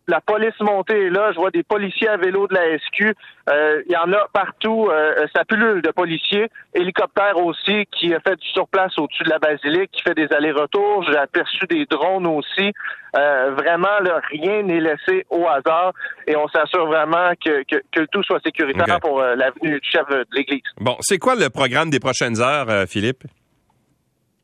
la 0.08 0.22
police 0.22 0.60
montée 0.60 1.08
est 1.08 1.10
là. 1.10 1.32
Je 1.32 1.38
vois 1.38 1.52
des 1.52 1.64
policiers 1.64 2.08
à 2.08 2.18
vélo 2.18 2.48
de 2.48 2.54
la 2.54 2.78
SQ. 2.78 3.14
Euh, 3.50 3.82
il 3.86 3.92
y 3.92 3.98
en 3.98 4.12
a 4.14 4.28
partout. 4.32 4.90
Euh, 4.92 5.26
ça 5.36 5.44
pullule 5.46 5.82
de 5.82 5.92
policiers. 5.92 6.48
Hélicoptère 6.74 7.38
aussi 7.38 7.86
qui 7.92 8.14
a 8.14 8.20
fait 8.20 8.36
du 8.36 8.48
surplace 8.48 8.98
au-dessus 8.98 9.24
de 9.24 9.30
la 9.30 9.40
basilique, 9.40 9.92
qui 9.92 10.02
fait 10.02 10.16
des 10.16 10.32
allers-retours. 10.32 11.04
J'ai 11.04 11.18
aperçu 11.18 11.66
des 11.70 11.86
drones 11.86 12.28
aussi. 12.28 12.74
Euh, 13.18 13.52
vraiment, 13.52 14.00
là, 14.04 14.22
rien 14.30 14.64
n'est 14.64 14.80
laissé 14.80 15.26
au 15.30 15.48
hasard 15.48 15.94
et 16.28 16.36
on 16.36 16.48
s'assure 16.50 16.86
vraiment 16.88 17.32
que, 17.44 17.64
que, 17.64 17.82
que, 17.92 18.06
tout 18.12 18.22
soit 18.24 18.40
sécuritaire 18.44 19.00
pour 19.00 19.22
euh, 19.22 19.36
l'avenue 19.36 19.80
du 19.80 19.90
chef 19.90 20.08
de 20.10 20.26
l'Église. 20.34 20.62
Bon, 20.80 20.98
c'est 21.00 21.18
quoi 21.18 21.36
le 21.36 21.50
programme 21.50 21.90
des 21.90 22.00
prochaines 22.00 22.42
heures, 22.42 22.70
euh, 22.70 22.86
Philippe? 22.86 23.24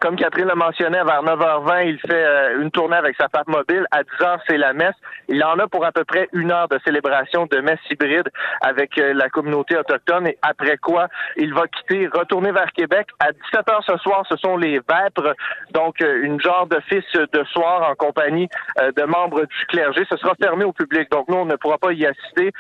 Comme 0.04 0.18
Catherine 0.18 0.50
le 0.50 0.56
mentionnait, 0.56 1.02
vers 1.02 1.24
9h20, 1.24 1.88
il 1.88 1.98
fait 1.98 2.26
euh, 2.26 2.62
une 2.62 2.72
tournée 2.72 2.98
avec 2.98 3.16
sa 3.16 3.30
pape 3.30 3.48
mobile. 3.48 3.86
À 3.90 4.04
10h, 4.04 4.40
c'est 4.50 4.58
la 4.58 4.74
messe. 4.74 4.96
Il 5.30 5.42
en 5.46 5.58
a 5.60 5.68
pour 5.70 5.86
à 5.86 5.94
peu 5.94 6.04
près 6.04 6.28
une 6.34 6.52
heure 6.52 6.68
de 6.68 6.78
célébration 6.86 7.46
de 7.46 7.60
messe 7.60 7.80
hybride 7.90 8.28
avec 8.60 8.98
euh, 8.98 9.14
la 9.14 9.30
communauté 9.30 9.78
autochtone. 9.78 10.28
Et 10.28 10.38
après 10.42 10.76
quoi, 10.76 11.08
il 11.38 11.54
va 11.54 11.70
quitter, 11.70 12.10
retourner 12.14 12.52
vers 12.52 12.70
Québec. 12.74 13.08
À 13.22 13.32
17h 13.32 13.86
ce 13.88 13.98
soir, 14.00 14.26
ce 14.28 14.36
sont 14.36 14.58
les 14.58 14.74
vêpres, 14.80 15.36
donc 15.72 16.02
euh, 16.02 16.22
une 16.24 16.42
genre 16.42 16.68
d'office 16.68 17.14
de 17.14 17.44
soir 17.46 17.90
en 17.90 17.96
compagnie 17.96 18.50
de 18.78 19.04
membres 19.04 19.46
du 19.46 19.66
clergé. 19.70 20.04
Ce 20.10 20.18
sera 20.18 20.34
fermé 20.36 20.66
au 20.66 20.74
public, 20.74 21.10
donc 21.12 21.30
nous, 21.30 21.38
on 21.38 21.46
ne 21.46 21.56
pourra 21.56 21.78
pas 21.78 21.94
y 21.94 22.06
assister. 22.06 22.52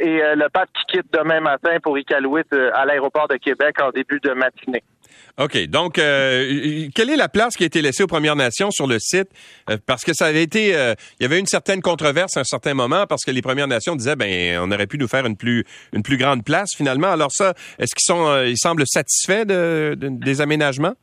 et 0.00 0.22
le 0.34 0.48
pape 0.48 0.70
qui 0.74 0.96
quitte 0.96 1.12
demain 1.12 1.38
matin 1.38 1.76
pour 1.80 1.96
Iqaluit 1.96 2.42
à 2.74 2.84
l'aéroport 2.84 3.28
de 3.28 3.36
Québec 3.36 3.80
en 3.80 3.90
début 3.90 4.18
de 4.18 4.32
matinée. 4.32 4.82
OK. 5.38 5.66
Donc, 5.66 5.98
euh, 5.98 6.88
quelle 6.94 7.10
est 7.10 7.16
la 7.16 7.28
place 7.28 7.56
qui 7.56 7.62
a 7.62 7.66
été 7.66 7.82
laissée 7.82 8.02
aux 8.02 8.08
Premières 8.08 8.36
Nations 8.36 8.70
sur 8.70 8.86
le 8.86 8.98
site? 8.98 9.28
Euh, 9.68 9.78
parce 9.86 10.04
que 10.04 10.12
ça 10.12 10.26
avait 10.26 10.42
été... 10.42 10.74
Euh, 10.74 10.94
il 11.18 11.22
y 11.22 11.26
avait 11.26 11.38
une 11.38 11.46
certaine 11.46 11.80
controverse 11.80 12.36
à 12.36 12.40
un 12.40 12.44
certain 12.44 12.74
moment 12.74 13.06
parce 13.06 13.24
que 13.24 13.30
les 13.30 13.42
Premières 13.42 13.68
Nations 13.68 13.96
disaient, 13.96 14.16
ben, 14.16 14.58
on 14.60 14.70
aurait 14.70 14.86
pu 14.86 14.98
nous 14.98 15.08
faire 15.08 15.26
une 15.26 15.36
plus, 15.36 15.64
une 15.92 16.02
plus 16.02 16.16
grande 16.16 16.44
place 16.44 16.70
finalement. 16.76 17.10
Alors 17.10 17.32
ça, 17.32 17.54
est-ce 17.78 17.94
qu'ils 17.94 18.06
sont, 18.06 18.42
ils 18.44 18.58
semblent 18.58 18.86
satisfaits 18.86 19.44
de, 19.44 19.96
des 19.98 20.40
aménagements? 20.40 20.94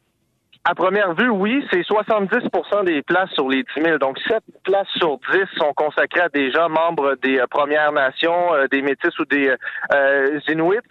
À 0.70 0.76
première 0.76 1.14
vue, 1.14 1.30
oui, 1.30 1.66
c'est 1.72 1.80
70% 1.80 2.84
des 2.84 3.02
places 3.02 3.30
sur 3.30 3.48
les 3.48 3.64
10 3.78 3.84
000. 3.86 3.98
Donc, 4.00 4.20
7 4.28 4.44
places 4.66 4.90
sur 4.98 5.18
10 5.32 5.46
sont 5.56 5.72
consacrées 5.74 6.20
à 6.20 6.28
des 6.28 6.52
gens 6.52 6.68
membres 6.68 7.16
des 7.24 7.40
euh, 7.40 7.48
Premières 7.50 7.94
Nations, 7.94 8.54
euh, 8.54 8.68
des 8.70 8.82
Métis 8.82 9.18
ou 9.18 9.24
des 9.24 9.56
euh, 9.94 10.40
Inuits. 10.50 10.82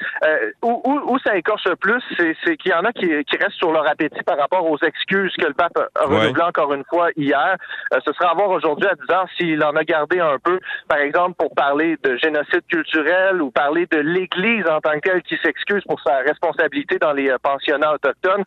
Où, 0.62 0.80
où, 0.83 1.12
où, 1.12 1.18
ça 1.18 1.37
écorche 1.37 1.66
le 1.66 1.76
plus, 1.76 2.02
c'est 2.16 2.56
qu'il 2.56 2.71
y 2.71 2.75
en 2.75 2.85
a 2.85 2.92
qui, 2.92 3.06
qui, 3.25 3.37
restent 3.37 3.59
sur 3.59 3.71
leur 3.71 3.87
appétit 3.87 4.23
par 4.23 4.38
rapport 4.38 4.64
aux 4.64 4.78
excuses 4.78 5.35
que 5.38 5.47
le 5.47 5.52
pape 5.52 5.76
a 5.76 6.04
renouvelées 6.06 6.42
encore 6.42 6.73
une 6.73 6.85
fois 6.85 7.11
hier. 7.14 7.56
ce 7.92 8.12
sera 8.14 8.30
à 8.30 8.35
voir 8.35 8.49
aujourd'hui 8.49 8.88
à 8.88 8.95
10 8.95 9.12
heures 9.12 9.28
s'il 9.37 9.62
en 9.62 9.76
a 9.76 9.85
gardé 9.85 10.21
un 10.21 10.38
peu, 10.42 10.59
par 10.88 10.99
exemple, 10.99 11.35
pour 11.38 11.54
parler 11.54 11.99
de 12.02 12.16
génocide 12.16 12.66
culturel 12.71 13.42
ou 13.42 13.50
parler 13.50 13.87
de 13.90 13.99
l'Église 13.99 14.66
en 14.68 14.80
tant 14.80 14.95
que 14.95 15.11
telle 15.11 15.23
qui 15.23 15.37
s'excuse 15.45 15.85
pour 15.85 16.00
sa 16.00 16.16
responsabilité 16.21 16.99
dans 16.99 17.12
les 17.12 17.30
pensionnats 17.42 17.92
autochtones. 17.92 18.45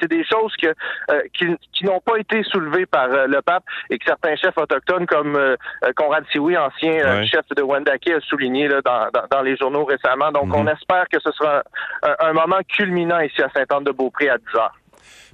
c'est 0.00 0.08
des 0.08 0.24
choses 0.24 0.54
que 0.56 0.67
euh, 1.10 1.20
qui, 1.34 1.84
n'ont 1.84 2.00
pas 2.00 2.18
été 2.18 2.42
soulevés 2.44 2.86
par 2.86 3.10
euh, 3.10 3.26
le 3.26 3.40
pape 3.42 3.64
et 3.90 3.98
que 3.98 4.04
certains 4.04 4.36
chefs 4.36 4.56
autochtones 4.56 5.06
comme 5.06 5.36
euh, 5.36 5.56
Conrad 5.96 6.24
Sioui, 6.30 6.56
ancien 6.56 7.24
chef 7.24 7.46
de 7.56 7.62
Wendake, 7.62 8.08
a 8.08 8.20
souligné 8.20 8.68
dans, 8.68 9.42
les 9.42 9.56
journaux 9.56 9.84
récemment. 9.84 10.32
Donc, 10.32 10.54
on 10.54 10.64
mhm. 10.64 10.70
espère 10.70 11.08
que 11.10 11.18
ce 11.20 11.30
sera 11.32 11.62
un, 12.02 12.32
moment 12.32 12.60
culminant 12.68 13.20
ici 13.20 13.42
à 13.42 13.48
Sainte-Anne-de-Beaupré 13.50 14.28
à 14.28 14.38
10 14.38 14.44
heures. 14.56 14.77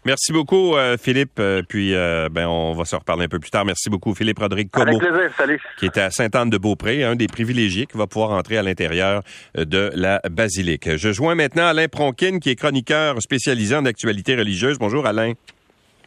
Merci 0.05 0.33
beaucoup, 0.33 0.75
Philippe. 1.01 1.41
puis, 1.69 1.93
ben, 1.93 2.47
on 2.47 2.75
va 2.75 2.85
se 2.85 2.97
reparler 2.97 3.25
un 3.25 3.29
peu 3.29 3.39
plus 3.39 3.51
tard. 3.51 3.65
Merci 3.65 3.91
beaucoup, 3.91 4.15
Philippe 4.15 4.39
Rodrigue 4.39 4.71
Como. 4.71 4.89
Avec 4.89 4.99
plaisir. 4.99 5.31
Salut. 5.37 5.61
Qui 5.79 5.87
est 5.87 5.99
à 5.99 6.11
Sainte-Anne-de-Beaupré, 6.11 7.05
un 7.05 7.17
des 7.17 7.27
privilégiés 7.27 7.87
qui 7.87 7.97
va 7.97 8.07
pouvoir 8.07 8.31
entrer 8.33 8.59
à 8.59 8.63
l'intérieur 8.63 9.23
de 9.57 9.91
la 9.95 10.21
basilique. 10.31 10.97
Je 10.97 11.13
joins 11.13 11.35
maintenant 11.35 11.67
Alain 11.67 11.89
Pronkin, 11.89 12.39
qui 12.39 12.51
est 12.51 12.57
chroniqueur 12.57 13.21
spécialisé 13.23 13.75
en 13.77 13.85
actualité 13.85 14.37
religieuse. 14.37 14.79
Bonjour, 14.79 15.07
Alain. 15.07 15.33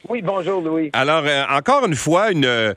Oui, 0.10 0.22
bonjour 0.22 0.62
Louis. 0.62 0.90
Alors, 0.94 1.24
euh, 1.26 1.44
encore 1.50 1.86
une 1.86 1.96
fois, 1.96 2.32
une, 2.32 2.74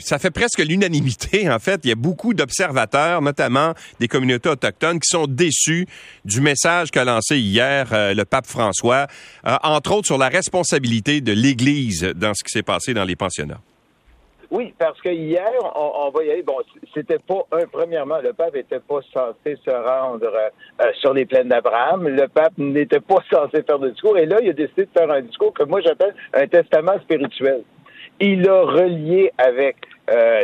ça 0.00 0.18
fait 0.18 0.30
presque 0.30 0.58
l'unanimité, 0.58 1.48
en 1.50 1.58
fait. 1.58 1.80
Il 1.84 1.88
y 1.88 1.92
a 1.92 1.96
beaucoup 1.96 2.34
d'observateurs, 2.34 3.22
notamment 3.22 3.74
des 4.00 4.08
communautés 4.08 4.48
autochtones, 4.48 4.98
qui 4.98 5.08
sont 5.08 5.26
déçus 5.26 5.86
du 6.24 6.40
message 6.40 6.90
qu'a 6.90 7.04
lancé 7.04 7.38
hier 7.38 7.88
euh, 7.92 8.14
le 8.14 8.24
pape 8.24 8.46
François, 8.46 9.06
euh, 9.46 9.56
entre 9.62 9.92
autres 9.92 10.06
sur 10.06 10.18
la 10.18 10.28
responsabilité 10.28 11.20
de 11.20 11.32
l'Église 11.32 12.02
dans 12.16 12.34
ce 12.34 12.42
qui 12.42 12.50
s'est 12.50 12.62
passé 12.62 12.94
dans 12.94 13.04
les 13.04 13.16
pensionnats. 13.16 13.60
Oui, 14.50 14.74
parce 14.78 15.00
que 15.00 15.10
hier, 15.10 15.50
on, 15.76 16.10
va 16.10 16.24
y 16.24 16.30
aller. 16.30 16.42
Bon, 16.42 16.56
c'était 16.92 17.20
pas 17.20 17.46
un. 17.52 17.66
Premièrement, 17.70 18.18
le 18.20 18.32
pape 18.32 18.54
n'était 18.54 18.80
pas 18.80 19.00
censé 19.12 19.56
se 19.64 19.70
rendre 19.70 20.32
euh, 20.34 20.92
sur 20.94 21.14
les 21.14 21.24
plaines 21.24 21.48
d'Abraham. 21.48 22.08
Le 22.08 22.26
pape 22.26 22.58
n'était 22.58 23.00
pas 23.00 23.22
censé 23.32 23.62
faire 23.62 23.78
de 23.78 23.90
discours. 23.90 24.18
Et 24.18 24.26
là, 24.26 24.38
il 24.42 24.50
a 24.50 24.52
décidé 24.52 24.86
de 24.86 24.90
faire 24.90 25.10
un 25.10 25.20
discours 25.20 25.54
que 25.54 25.62
moi 25.64 25.80
j'appelle 25.80 26.14
un 26.34 26.46
testament 26.48 26.98
spirituel. 27.02 27.62
Il 28.18 28.48
a 28.48 28.62
relié 28.62 29.32
avec 29.38 29.76
euh, 30.10 30.40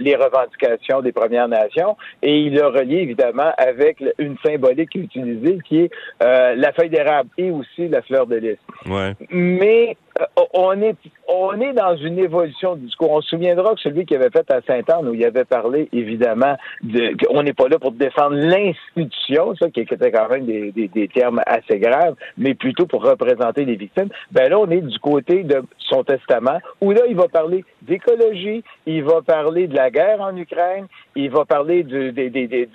les, 0.00 0.16
revendications 0.16 1.00
des 1.00 1.12
Premières 1.12 1.48
Nations 1.48 1.96
et 2.20 2.40
il 2.40 2.54
l'a 2.54 2.68
relié 2.68 2.98
évidemment 2.98 3.50
avec 3.56 4.04
une 4.18 4.36
symbolique 4.44 4.94
utilisée 4.94 5.58
qui 5.66 5.80
est 5.80 5.90
euh, 6.22 6.54
la 6.54 6.72
feuille 6.72 6.90
d'érable 6.90 7.30
et 7.38 7.50
aussi 7.50 7.88
la 7.88 8.02
fleur 8.02 8.26
de 8.26 8.36
lys. 8.36 8.58
Ouais. 8.86 9.14
Mais 9.30 9.92
euh, 9.92 10.07
on 10.54 10.80
est 10.82 10.96
on 11.28 11.60
est 11.60 11.74
dans 11.74 11.94
une 11.96 12.18
évolution 12.18 12.74
du 12.74 12.86
discours. 12.86 13.10
On 13.10 13.20
se 13.20 13.28
souviendra 13.28 13.74
que 13.74 13.80
celui 13.80 14.06
qui 14.06 14.16
avait 14.16 14.30
fait 14.30 14.50
à 14.50 14.62
Sainte-Anne, 14.66 15.08
où 15.08 15.14
il 15.14 15.24
avait 15.24 15.44
parlé 15.44 15.88
évidemment 15.92 16.56
de 16.82 17.14
on 17.30 17.42
n'est 17.42 17.52
pas 17.52 17.68
là 17.68 17.78
pour 17.78 17.92
défendre 17.92 18.36
l'institution, 18.36 19.54
ça 19.56 19.68
qui 19.70 19.80
était 19.80 20.10
quand 20.10 20.28
même 20.30 20.46
des, 20.46 20.72
des, 20.72 21.08
termes 21.08 21.40
assez 21.46 21.78
graves, 21.78 22.14
mais 22.38 22.54
plutôt 22.54 22.86
pour 22.86 23.04
représenter 23.04 23.66
les 23.66 23.76
victimes. 23.76 24.08
Ben 24.32 24.48
là, 24.48 24.58
on 24.58 24.70
est 24.70 24.80
du 24.80 24.98
côté 25.00 25.42
de 25.42 25.62
son 25.78 26.02
testament, 26.02 26.58
où 26.80 26.92
là, 26.92 27.02
il 27.08 27.16
va 27.16 27.28
parler 27.28 27.64
d'écologie, 27.82 28.64
il 28.86 29.04
va 29.04 29.20
parler 29.20 29.66
de 29.66 29.76
la 29.76 29.90
guerre 29.90 30.20
en 30.20 30.34
Ukraine, 30.36 30.86
il 31.14 31.30
va 31.30 31.44
parler 31.44 31.82
de, 31.82 32.12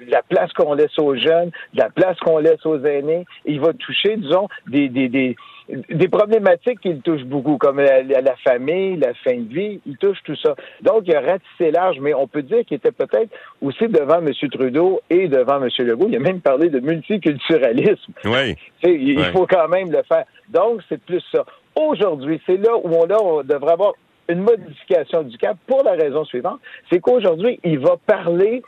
la 0.10 0.22
place 0.22 0.54
qu'on 0.54 0.74
laisse 0.74 0.98
aux 1.00 1.16
jeunes, 1.16 1.50
de 1.74 1.80
la 1.80 1.90
place 1.90 2.20
qu'on 2.20 2.38
laisse 2.38 2.66
aux 2.66 2.84
aînés, 2.86 3.26
il 3.46 3.60
va 3.60 3.74
toucher, 3.74 4.16
disons, 4.18 4.48
des, 4.68 4.90
des 4.90 5.36
des 5.70 6.08
problématiques 6.08 6.82
qu'il 6.82 7.02
touche 7.02 7.24
beaucoup, 7.24 7.58
comme 7.58 7.80
la, 7.80 8.02
la, 8.04 8.36
famille, 8.38 8.98
la 8.98 9.14
fin 9.14 9.38
de 9.38 9.54
vie, 9.54 9.80
il 9.86 9.98
touche 9.98 10.18
tout 10.24 10.36
ça. 10.36 10.56
Donc, 10.82 11.04
il 11.06 11.16
a 11.16 11.22
ratissé 11.22 11.72
large, 11.72 11.98
mais 12.02 12.14
on 12.14 12.28
peut 12.28 12.42
dire 12.42 12.66
qu'il 12.66 12.78
était 12.78 12.92
peut-être 12.92 13.30
aussi 13.62 13.88
devant 13.88 14.20
M. 14.20 14.32
Trudeau 14.52 15.02
et 15.10 15.28
devant 15.28 15.64
M. 15.64 15.70
Legault. 15.80 16.08
Il 16.10 16.16
a 16.16 16.20
même 16.20 16.42
parlé 16.42 16.70
de 16.70 16.80
multiculturalisme. 16.80 18.14
Oui. 18.26 18.56
il 18.84 19.24
faut 19.32 19.48
quand 19.48 19.68
même 19.70 19.92
le 19.92 20.04
faire. 20.04 20.26
Donc, 20.50 20.82
c'est 20.90 21.02
plus 21.02 21.24
ça. 21.32 21.46
Aujourd'hui, 21.76 22.42
c'est 22.46 22.58
là 22.58 22.76
où 22.78 22.90
on, 22.94 23.06
là, 23.06 23.18
on 23.22 23.42
devrait 23.42 23.74
avoir 23.74 23.94
une 24.30 24.42
modification 24.42 25.24
du 25.24 25.38
cap 25.38 25.58
pour 25.68 25.84
la 25.84 25.94
raison 25.94 26.24
suivante, 26.26 26.60
c'est 26.92 27.00
qu'aujourd'hui, 27.00 27.60
il 27.64 27.80
va 27.80 27.98
parler 28.06 28.62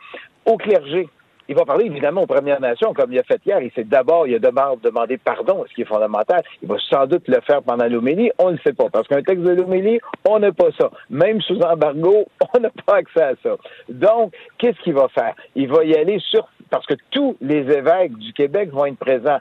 au 0.44 0.56
clergé. 0.56 1.08
Il 1.48 1.54
va 1.54 1.64
parler 1.64 1.86
évidemment 1.86 2.22
aux 2.22 2.26
Premières 2.26 2.60
Nations, 2.60 2.92
comme 2.92 3.12
il 3.12 3.18
a 3.18 3.22
fait 3.22 3.40
hier. 3.46 3.60
Il 3.60 3.70
s'est 3.72 3.84
d'abord, 3.84 4.26
il 4.26 4.34
a 4.34 4.38
demandé 4.38 5.18
pardon, 5.18 5.64
ce 5.68 5.74
qui 5.74 5.82
est 5.82 5.86
fondamental. 5.86 6.42
Il 6.62 6.68
va 6.68 6.76
sans 6.90 7.06
doute 7.06 7.28
le 7.28 7.40
faire 7.46 7.62
pendant 7.62 7.86
l'homélie. 7.86 8.30
On 8.38 8.50
ne 8.50 8.58
sait 8.58 8.72
pas. 8.72 8.88
Parce 8.90 9.06
qu'un 9.06 9.22
texte 9.22 9.44
de 9.44 9.50
l'homélie, 9.50 10.00
on 10.28 10.38
n'a 10.38 10.52
pas 10.52 10.70
ça. 10.78 10.90
Même 11.10 11.40
sous 11.40 11.60
embargo, 11.60 12.26
on 12.54 12.60
n'a 12.60 12.70
pas 12.84 12.96
accès 12.96 13.22
à 13.22 13.34
ça. 13.42 13.56
Donc, 13.88 14.34
qu'est-ce 14.58 14.80
qu'il 14.80 14.94
va 14.94 15.08
faire? 15.08 15.34
Il 15.54 15.68
va 15.68 15.84
y 15.84 15.94
aller 15.94 16.18
sur, 16.30 16.48
parce 16.70 16.86
que 16.86 16.94
tous 17.10 17.36
les 17.40 17.70
évêques 17.70 18.16
du 18.18 18.32
Québec 18.32 18.70
vont 18.70 18.86
être 18.86 18.98
présents. 18.98 19.38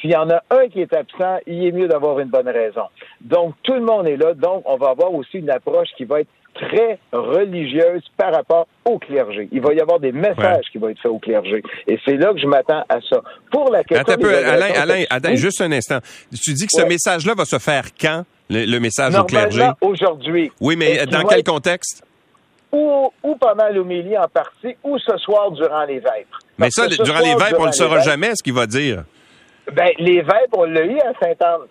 S'il 0.00 0.10
y 0.10 0.16
en 0.16 0.28
a 0.30 0.42
un 0.50 0.68
qui 0.68 0.80
est 0.80 0.92
absent, 0.92 1.38
il 1.46 1.66
est 1.66 1.72
mieux 1.72 1.88
d'avoir 1.88 2.18
une 2.20 2.28
bonne 2.28 2.48
raison. 2.48 2.84
Donc, 3.20 3.54
tout 3.62 3.74
le 3.74 3.80
monde 3.80 4.06
est 4.06 4.16
là. 4.16 4.34
Donc, 4.34 4.62
on 4.66 4.76
va 4.76 4.90
avoir 4.90 5.14
aussi 5.14 5.38
une 5.38 5.50
approche 5.50 5.88
qui 5.96 6.04
va 6.04 6.20
être 6.20 6.28
très 6.54 6.98
religieuse 7.12 8.02
par 8.16 8.34
rapport 8.34 8.66
au 8.84 8.98
clergé. 8.98 9.48
Il 9.52 9.60
va 9.60 9.74
y 9.74 9.80
avoir 9.80 10.00
des 10.00 10.12
messages 10.12 10.64
qui 10.72 10.78
vont 10.78 10.88
être 10.88 11.00
faits 11.00 11.10
au 11.10 11.18
clergé. 11.18 11.62
Et 11.86 11.98
c'est 12.04 12.16
là 12.16 12.32
que 12.32 12.38
je 12.38 12.46
m'attends 12.46 12.82
à 12.88 12.98
ça. 13.08 13.22
Pour 13.50 13.70
la 13.70 13.84
question... 13.84 14.14
Attends, 14.14 14.20
peu, 14.20 14.34
Alain, 14.34 14.72
Alain, 14.74 15.04
attends, 15.10 15.34
juste 15.34 15.60
un 15.60 15.72
instant. 15.72 15.98
Tu 16.42 16.52
dis 16.52 16.66
que 16.66 16.80
ce 16.80 16.86
message-là 16.86 17.34
va 17.34 17.44
se 17.44 17.58
faire 17.58 17.84
quand, 17.98 18.24
le, 18.48 18.78
message 18.78 19.14
au 19.14 19.24
clergé? 19.24 19.68
aujourd'hui. 19.80 20.50
Oui, 20.60 20.76
mais 20.76 21.06
dans 21.06 21.24
quel 21.24 21.42
contexte? 21.42 22.02
Ou, 22.72 23.10
ou 23.22 23.36
pendant 23.36 23.68
l'homélie 23.68 24.18
en 24.18 24.28
partie, 24.28 24.76
ou 24.82 24.98
ce 24.98 25.16
soir 25.18 25.50
durant 25.52 25.84
les 25.84 25.98
vêpres. 25.98 26.38
Mais 26.58 26.68
ça, 26.70 26.86
durant 26.88 27.20
les 27.20 27.34
vêpres, 27.34 27.58
on 27.58 27.62
ne 27.62 27.68
le 27.68 27.72
saura 27.72 28.00
jamais, 28.00 28.34
ce 28.34 28.42
qu'il 28.42 28.54
va 28.54 28.66
dire. 28.66 29.04
Ben, 29.72 29.90
les 29.98 30.22
vêpres, 30.22 30.56
on 30.56 30.64
l'a 30.64 30.84
eu 30.84 30.98
à 31.00 31.12
Sainte-Anne. 31.20 31.66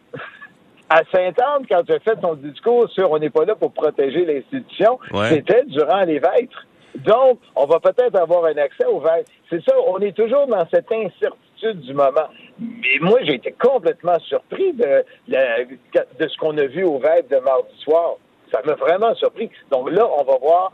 À 0.90 1.02
Sainte-Anne, 1.12 1.66
quand 1.70 1.84
tu 1.84 1.94
as 1.94 2.00
fait 2.00 2.16
ton 2.18 2.36
discours 2.36 2.90
sur 2.90 3.12
on 3.12 3.20
n'est 3.20 3.30
pas 3.30 3.46
là 3.46 3.56
pour 3.56 3.72
protéger 3.72 4.26
l'institution, 4.26 5.00
c'était 5.30 5.64
durant 5.66 6.02
les 6.02 6.20
vêpres. 6.20 6.66
Donc, 6.96 7.40
on 7.56 7.66
va 7.66 7.80
peut-être 7.80 8.16
avoir 8.16 8.46
un 8.46 8.58
accès 8.58 8.86
aux 8.86 9.00
vêpres. 9.00 9.30
C'est 9.50 9.64
ça, 9.64 9.74
on 9.88 10.00
est 10.00 10.16
toujours 10.16 10.48
dans 10.48 10.66
cette 10.72 10.92
incertitude 10.92 11.82
du 11.82 11.94
moment. 11.94 12.28
Mais 12.60 13.00
moi, 13.02 13.20
j'ai 13.24 13.36
été 13.36 13.52
complètement 13.54 14.20
surpris 14.20 14.74
de, 14.74 15.04
de 15.28 16.28
ce 16.28 16.38
qu'on 16.38 16.58
a 16.58 16.66
vu 16.66 16.84
aux 16.84 17.00
vêpres 17.00 17.30
de 17.30 17.40
mardi 17.40 17.76
soir. 17.84 18.16
Ça 18.52 18.62
m'a 18.66 18.76
vraiment 18.76 19.14
surpris. 19.16 19.50
Donc 19.72 19.90
là, 19.90 20.08
on 20.20 20.24
va 20.24 20.38
voir 20.38 20.72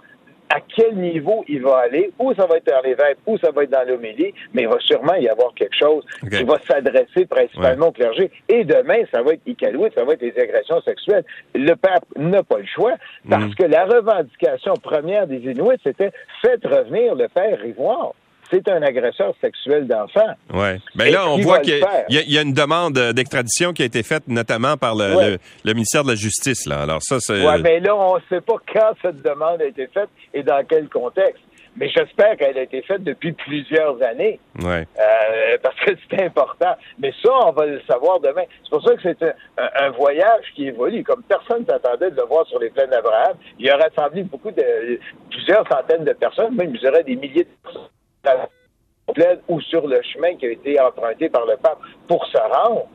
à 0.54 0.60
quel 0.76 0.96
niveau 0.96 1.44
il 1.48 1.62
va 1.62 1.80
aller, 1.80 2.12
où 2.20 2.34
ça 2.34 2.46
va 2.46 2.58
être 2.58 2.68
dans 2.68 2.82
les 2.84 2.96
où 3.26 3.38
ça 3.38 3.52
va 3.52 3.64
être 3.64 3.70
dans 3.70 3.88
l'homélie, 3.88 4.34
mais 4.54 4.64
il 4.64 4.68
va 4.68 4.80
sûrement 4.80 5.16
y 5.16 5.28
avoir 5.28 5.54
quelque 5.54 5.76
chose 5.76 6.04
qui 6.30 6.44
va 6.44 6.60
s'adresser 6.68 7.26
principalement 7.26 7.88
au 7.88 7.92
clergé. 7.92 8.30
Et 8.50 8.64
demain, 8.66 9.04
ça 9.12 9.22
va 9.22 9.34
être 9.34 9.42
Iqaluit, 9.46 9.92
ça 9.96 10.04
va 10.04 10.14
être 10.14 10.22
les 10.22 10.38
agressions 10.38 10.82
sexuelles. 10.82 11.24
Le 11.56 11.74
pape 11.76 12.06
n'a 12.18 12.44
pas 12.44 12.58
le 12.58 12.66
choix 12.66 12.96
parce 13.30 13.46
mm. 13.46 13.56
que 13.56 13.64
la 13.64 13.86
revendication 13.86 14.74
première 14.76 15.26
des 15.28 15.38
Inuits, 15.38 15.80
c'était 15.84 16.12
faites 16.42 16.66
revenir 16.66 17.16
le 17.16 17.28
père 17.30 17.66
Ivoire 17.66 18.14
c'est 18.52 18.68
un 18.70 18.82
agresseur 18.82 19.34
sexuel 19.42 19.88
d'enfants. 19.88 20.34
Oui. 20.54 20.80
Mais 20.96 21.06
ben 21.06 21.14
là, 21.14 21.30
on 21.30 21.38
voit 21.38 21.60
qu'il 21.60 21.84
y, 22.10 22.38
a 22.38 22.42
une 22.42 22.54
demande 22.54 22.94
d'extradition 23.14 23.74
qui 23.74 23.82
a 23.82 23.86
été 23.86 24.04
faite 24.04 24.24
notamment 24.28 24.78
par 24.78 24.96
le, 24.96 25.38
ministère 25.66 26.04
de 26.04 26.10
la 26.10 26.16
Justice. 26.16 26.66
Là. 26.66 26.82
Alors 26.82 27.02
ça, 27.02 27.20
c'est. 27.20 27.46
Oui, 27.46 27.62
mais 27.62 27.80
là, 27.80 27.96
on 27.96 28.16
ne 28.16 28.22
sait 28.30 28.42
pas 28.42 28.56
quand 28.74 28.94
cette 29.02 29.22
demande 29.22 29.62
a 29.62 29.66
été 29.66 29.88
faite 29.88 30.10
et 30.34 30.44
dans 30.44 30.64
quel 30.68 30.90
contexte. 30.90 31.42
Mais 31.78 31.90
j'espère 31.90 32.36
qu'elle 32.36 32.58
a 32.58 32.64
été 32.64 32.82
faite 32.82 33.04
depuis 33.04 33.32
plusieurs 33.32 34.02
années. 34.04 34.40
Ouais. 34.62 34.86
Euh, 35.00 35.58
parce 35.64 35.80
que 35.86 35.92
c'est 36.10 36.22
important. 36.22 36.76
Mais 37.00 37.14
ça, 37.24 37.32
on 37.46 37.52
va 37.52 37.66
le 37.66 37.82
savoir 37.90 38.20
demain. 38.20 38.44
C'est 38.64 38.70
pour 38.70 38.84
ça 38.84 38.94
que 38.96 39.02
c'est 39.02 39.24
un, 39.58 39.90
voyage 39.92 40.44
qui 40.54 40.68
évolue. 40.68 41.04
Comme 41.04 41.24
personne 41.24 41.66
s'attendait 41.66 42.12
de 42.12 42.18
le 42.18 42.24
voir 42.24 42.46
sur 42.48 42.60
les 42.60 42.70
plaines 42.72 42.90
d'Abraham, 42.90 43.38
il 43.58 43.70
a 43.70 43.78
rassemblé 43.78 44.24
beaucoup 44.24 44.52
de 44.52 45.00
plusieurs 45.30 45.66
centaines 45.70 46.04
de 46.04 46.14
personnes, 46.14 46.56
même 46.56 46.76
je 46.76 46.82
dirais 46.82 47.04
des 47.04 47.16
milliers 47.16 47.46
de 47.46 47.50
personnes 47.64 47.90
ou 49.48 49.62
sur 49.62 49.88
le 49.88 50.02
chemin 50.14 50.36
qui 50.36 50.46
a 50.46 50.52
été 50.52 50.80
emprunté 50.80 51.30
par 51.30 51.46
le 51.46 51.58
pape 51.58 51.80
pour 52.08 52.26
se 52.28 52.38
rendre 52.38 52.88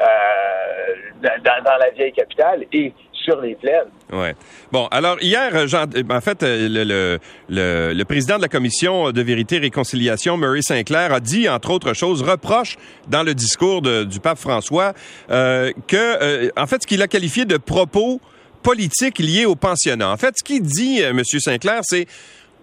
euh, 0.00 1.28
dans, 1.44 1.78
la 1.78 1.90
vieille 1.90 2.12
capitale 2.12 2.64
et 2.72 2.92
sur 3.12 3.40
les 3.40 3.54
plaines. 3.54 3.88
Ouais. 4.10 4.34
Bon, 4.72 4.88
alors 4.90 5.16
hier, 5.22 5.68
Jean, 5.68 5.84
en 6.10 6.20
fait, 6.20 6.42
euh, 6.42 7.18
le, 7.48 8.04
président 8.04 8.36
de 8.36 8.42
la 8.42 8.48
commission 8.48 9.12
de 9.12 9.22
vérité 9.22 9.56
et 9.56 9.60
réconciliation, 9.60 10.36
Murray 10.36 10.62
Sinclair, 10.62 11.12
a 11.12 11.20
dit, 11.20 11.48
entre 11.48 11.70
autres 11.70 11.94
choses, 11.94 12.22
reproche 12.22 12.76
dans 13.08 13.22
le 13.22 13.34
discours 13.34 13.82
du 13.82 14.18
pape 14.18 14.38
François 14.38 14.92
euh, 15.30 15.70
que, 15.86 16.50
en 16.58 16.66
fait, 16.66 16.82
ce 16.82 16.86
qu'il 16.86 17.00
a 17.02 17.06
qualifié 17.06 17.44
de 17.44 17.56
propos 17.56 18.20
politiques 18.62 19.18
liés 19.18 19.44
aux 19.44 19.56
pensionnats. 19.56 20.10
En 20.10 20.16
fait, 20.16 20.34
ce 20.36 20.42
qu'il 20.42 20.62
dit, 20.62 21.00
M. 21.00 21.22
Sinclair, 21.24 21.80
c'est 21.82 22.06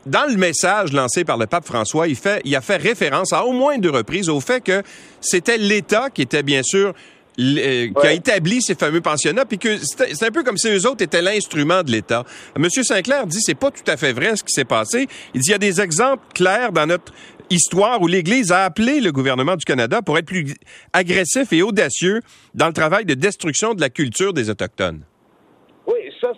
dans 0.05 0.25
le 0.29 0.37
message 0.37 0.93
lancé 0.93 1.23
par 1.23 1.37
le 1.37 1.47
pape 1.47 1.65
François, 1.65 2.07
il, 2.07 2.15
fait, 2.15 2.41
il 2.45 2.55
a 2.55 2.61
fait 2.61 2.77
référence 2.77 3.33
à 3.33 3.45
au 3.45 3.51
moins 3.51 3.77
deux 3.77 3.89
reprises 3.89 4.29
au 4.29 4.39
fait 4.39 4.61
que 4.61 4.83
c'était 5.21 5.57
l'État 5.57 6.09
qui 6.09 6.21
était 6.21 6.43
bien 6.43 6.63
sûr 6.63 6.93
euh, 7.39 7.87
qui 8.01 8.07
a 8.07 8.11
établi 8.11 8.61
ces 8.61 8.75
fameux 8.75 8.99
pensionnats, 8.99 9.45
puis 9.45 9.57
que 9.57 9.77
c'est 9.77 10.23
un 10.23 10.31
peu 10.31 10.43
comme 10.43 10.57
si 10.57 10.67
eux 10.67 10.85
autres 10.85 11.03
étaient 11.03 11.21
l'instrument 11.21 11.83
de 11.83 11.91
l'État. 11.91 12.25
Monsieur 12.57 12.83
Sinclair 12.83 13.27
dit 13.27 13.39
c'est 13.41 13.55
pas 13.55 13.71
tout 13.71 13.89
à 13.89 13.95
fait 13.95 14.11
vrai 14.11 14.35
ce 14.35 14.43
qui 14.43 14.51
s'est 14.51 14.65
passé. 14.65 15.07
Il 15.33 15.41
dit 15.41 15.49
il 15.49 15.51
y 15.51 15.55
a 15.55 15.59
des 15.59 15.79
exemples 15.79 16.23
clairs 16.33 16.73
dans 16.73 16.85
notre 16.85 17.13
histoire 17.49 18.01
où 18.01 18.07
l'Église 18.07 18.51
a 18.51 18.65
appelé 18.65 18.99
le 18.99 19.11
gouvernement 19.11 19.55
du 19.55 19.63
Canada 19.63 20.01
pour 20.01 20.17
être 20.17 20.25
plus 20.25 20.53
agressif 20.91 21.53
et 21.53 21.61
audacieux 21.61 22.21
dans 22.55 22.67
le 22.67 22.73
travail 22.73 23.05
de 23.05 23.13
destruction 23.13 23.73
de 23.73 23.81
la 23.81 23.89
culture 23.89 24.33
des 24.33 24.49
Autochtones 24.49 25.03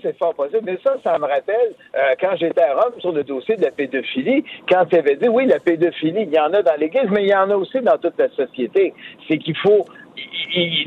c'est 0.01 0.17
fort 0.17 0.34
possible. 0.34 0.62
Mais 0.63 0.77
ça, 0.84 0.96
ça 1.03 1.17
me 1.17 1.25
rappelle 1.25 1.74
euh, 1.96 2.13
quand 2.20 2.36
j'étais 2.38 2.62
à 2.62 2.74
Rome 2.74 3.00
sur 3.00 3.12
le 3.12 3.24
dossier 3.24 3.55
de 3.55 3.63
la 3.63 3.72
pédophilie, 3.72 4.43
quand 4.70 4.86
il 4.91 4.98
avait 4.98 5.15
dit, 5.15 5.27
oui, 5.27 5.46
la 5.46 5.60
pédophilie, 5.60 6.24
il 6.24 6.34
y 6.34 6.39
en 6.39 6.53
a 6.53 6.62
dans 6.62 6.75
l'Église, 6.77 7.10
mais 7.12 7.24
il 7.24 7.29
y 7.29 7.36
en 7.36 7.50
a 7.50 7.55
aussi 7.55 7.79
dans 7.81 7.98
toute 7.98 8.17
la 8.17 8.29
société. 8.29 8.93
C'est 9.27 9.38
qu'il 9.38 9.58
faut 9.58 9.86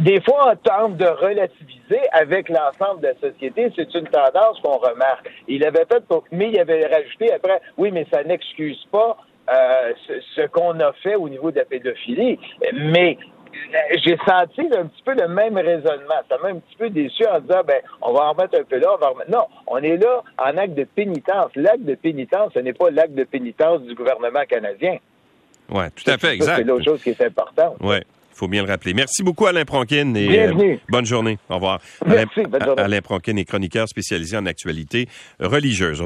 des 0.00 0.20
fois, 0.20 0.52
on 0.52 0.56
tente 0.56 0.96
de 0.96 1.06
relativiser 1.06 2.00
avec 2.12 2.48
l'ensemble 2.48 3.00
de 3.00 3.08
la 3.08 3.30
société. 3.30 3.72
C'est 3.74 3.92
une 3.94 4.06
tendance 4.08 4.60
qu'on 4.62 4.78
remarque. 4.78 5.30
Il 5.48 5.64
avait 5.64 5.86
fait, 5.90 6.02
mais 6.30 6.50
il 6.50 6.58
avait 6.58 6.86
rajouté 6.86 7.32
après, 7.32 7.60
oui, 7.78 7.90
mais 7.90 8.06
ça 8.12 8.22
n'excuse 8.22 8.84
pas 8.92 9.16
euh, 9.50 9.92
ce, 10.06 10.12
ce 10.36 10.46
qu'on 10.48 10.78
a 10.80 10.92
fait 11.02 11.16
au 11.16 11.28
niveau 11.28 11.50
de 11.50 11.58
la 11.58 11.64
pédophilie. 11.64 12.38
Mais 12.72 13.18
j'ai 14.04 14.16
senti 14.26 14.60
un 14.76 14.86
petit 14.86 15.02
peu 15.04 15.14
le 15.14 15.28
même 15.28 15.56
raisonnement. 15.56 16.20
Ça 16.28 16.36
m'a 16.42 16.48
un 16.50 16.58
petit 16.58 16.76
peu 16.78 16.90
déçu 16.90 17.24
en 17.26 17.40
disant, 17.40 17.62
ben, 17.66 17.80
on 18.02 18.12
va 18.12 18.26
en 18.26 18.32
remettre 18.32 18.58
un 18.58 18.64
peu 18.64 18.78
là, 18.78 18.88
on 18.94 18.98
va 18.98 19.08
remettre... 19.08 19.30
Non, 19.30 19.46
on 19.66 19.78
est 19.78 19.96
là 19.96 20.22
en 20.38 20.56
acte 20.56 20.74
de 20.74 20.84
pénitence. 20.84 21.50
L'acte 21.56 21.84
de 21.84 21.94
pénitence, 21.94 22.52
ce 22.54 22.60
n'est 22.60 22.72
pas 22.72 22.90
l'acte 22.90 23.14
de 23.14 23.24
pénitence 23.24 23.82
du 23.82 23.94
gouvernement 23.94 24.44
canadien. 24.48 24.98
Oui, 25.70 25.84
tout 25.94 26.10
à 26.10 26.18
fait, 26.18 26.34
exact. 26.34 26.56
C'est 26.58 26.64
l'autre 26.64 26.84
chose 26.84 27.02
qui 27.02 27.10
est 27.10 27.20
importante. 27.22 27.76
Oui. 27.80 27.96
Il 28.34 28.36
faut 28.36 28.48
bien 28.48 28.64
le 28.64 28.68
rappeler. 28.68 28.94
Merci 28.94 29.22
beaucoup, 29.22 29.46
Alain 29.46 29.64
Pronkin. 29.64 30.12
Et, 30.16 30.40
euh, 30.40 30.76
bonne 30.88 31.06
journée. 31.06 31.38
Au 31.48 31.54
revoir. 31.54 31.80
Merci, 32.04 32.42
bonne 32.42 32.64
journée. 32.64 32.82
Alain 32.82 33.00
Pronkin 33.00 33.36
est 33.36 33.44
chroniqueur 33.44 33.88
spécialisé 33.88 34.36
en 34.36 34.44
actualité 34.44 35.08
religieuse. 35.38 36.02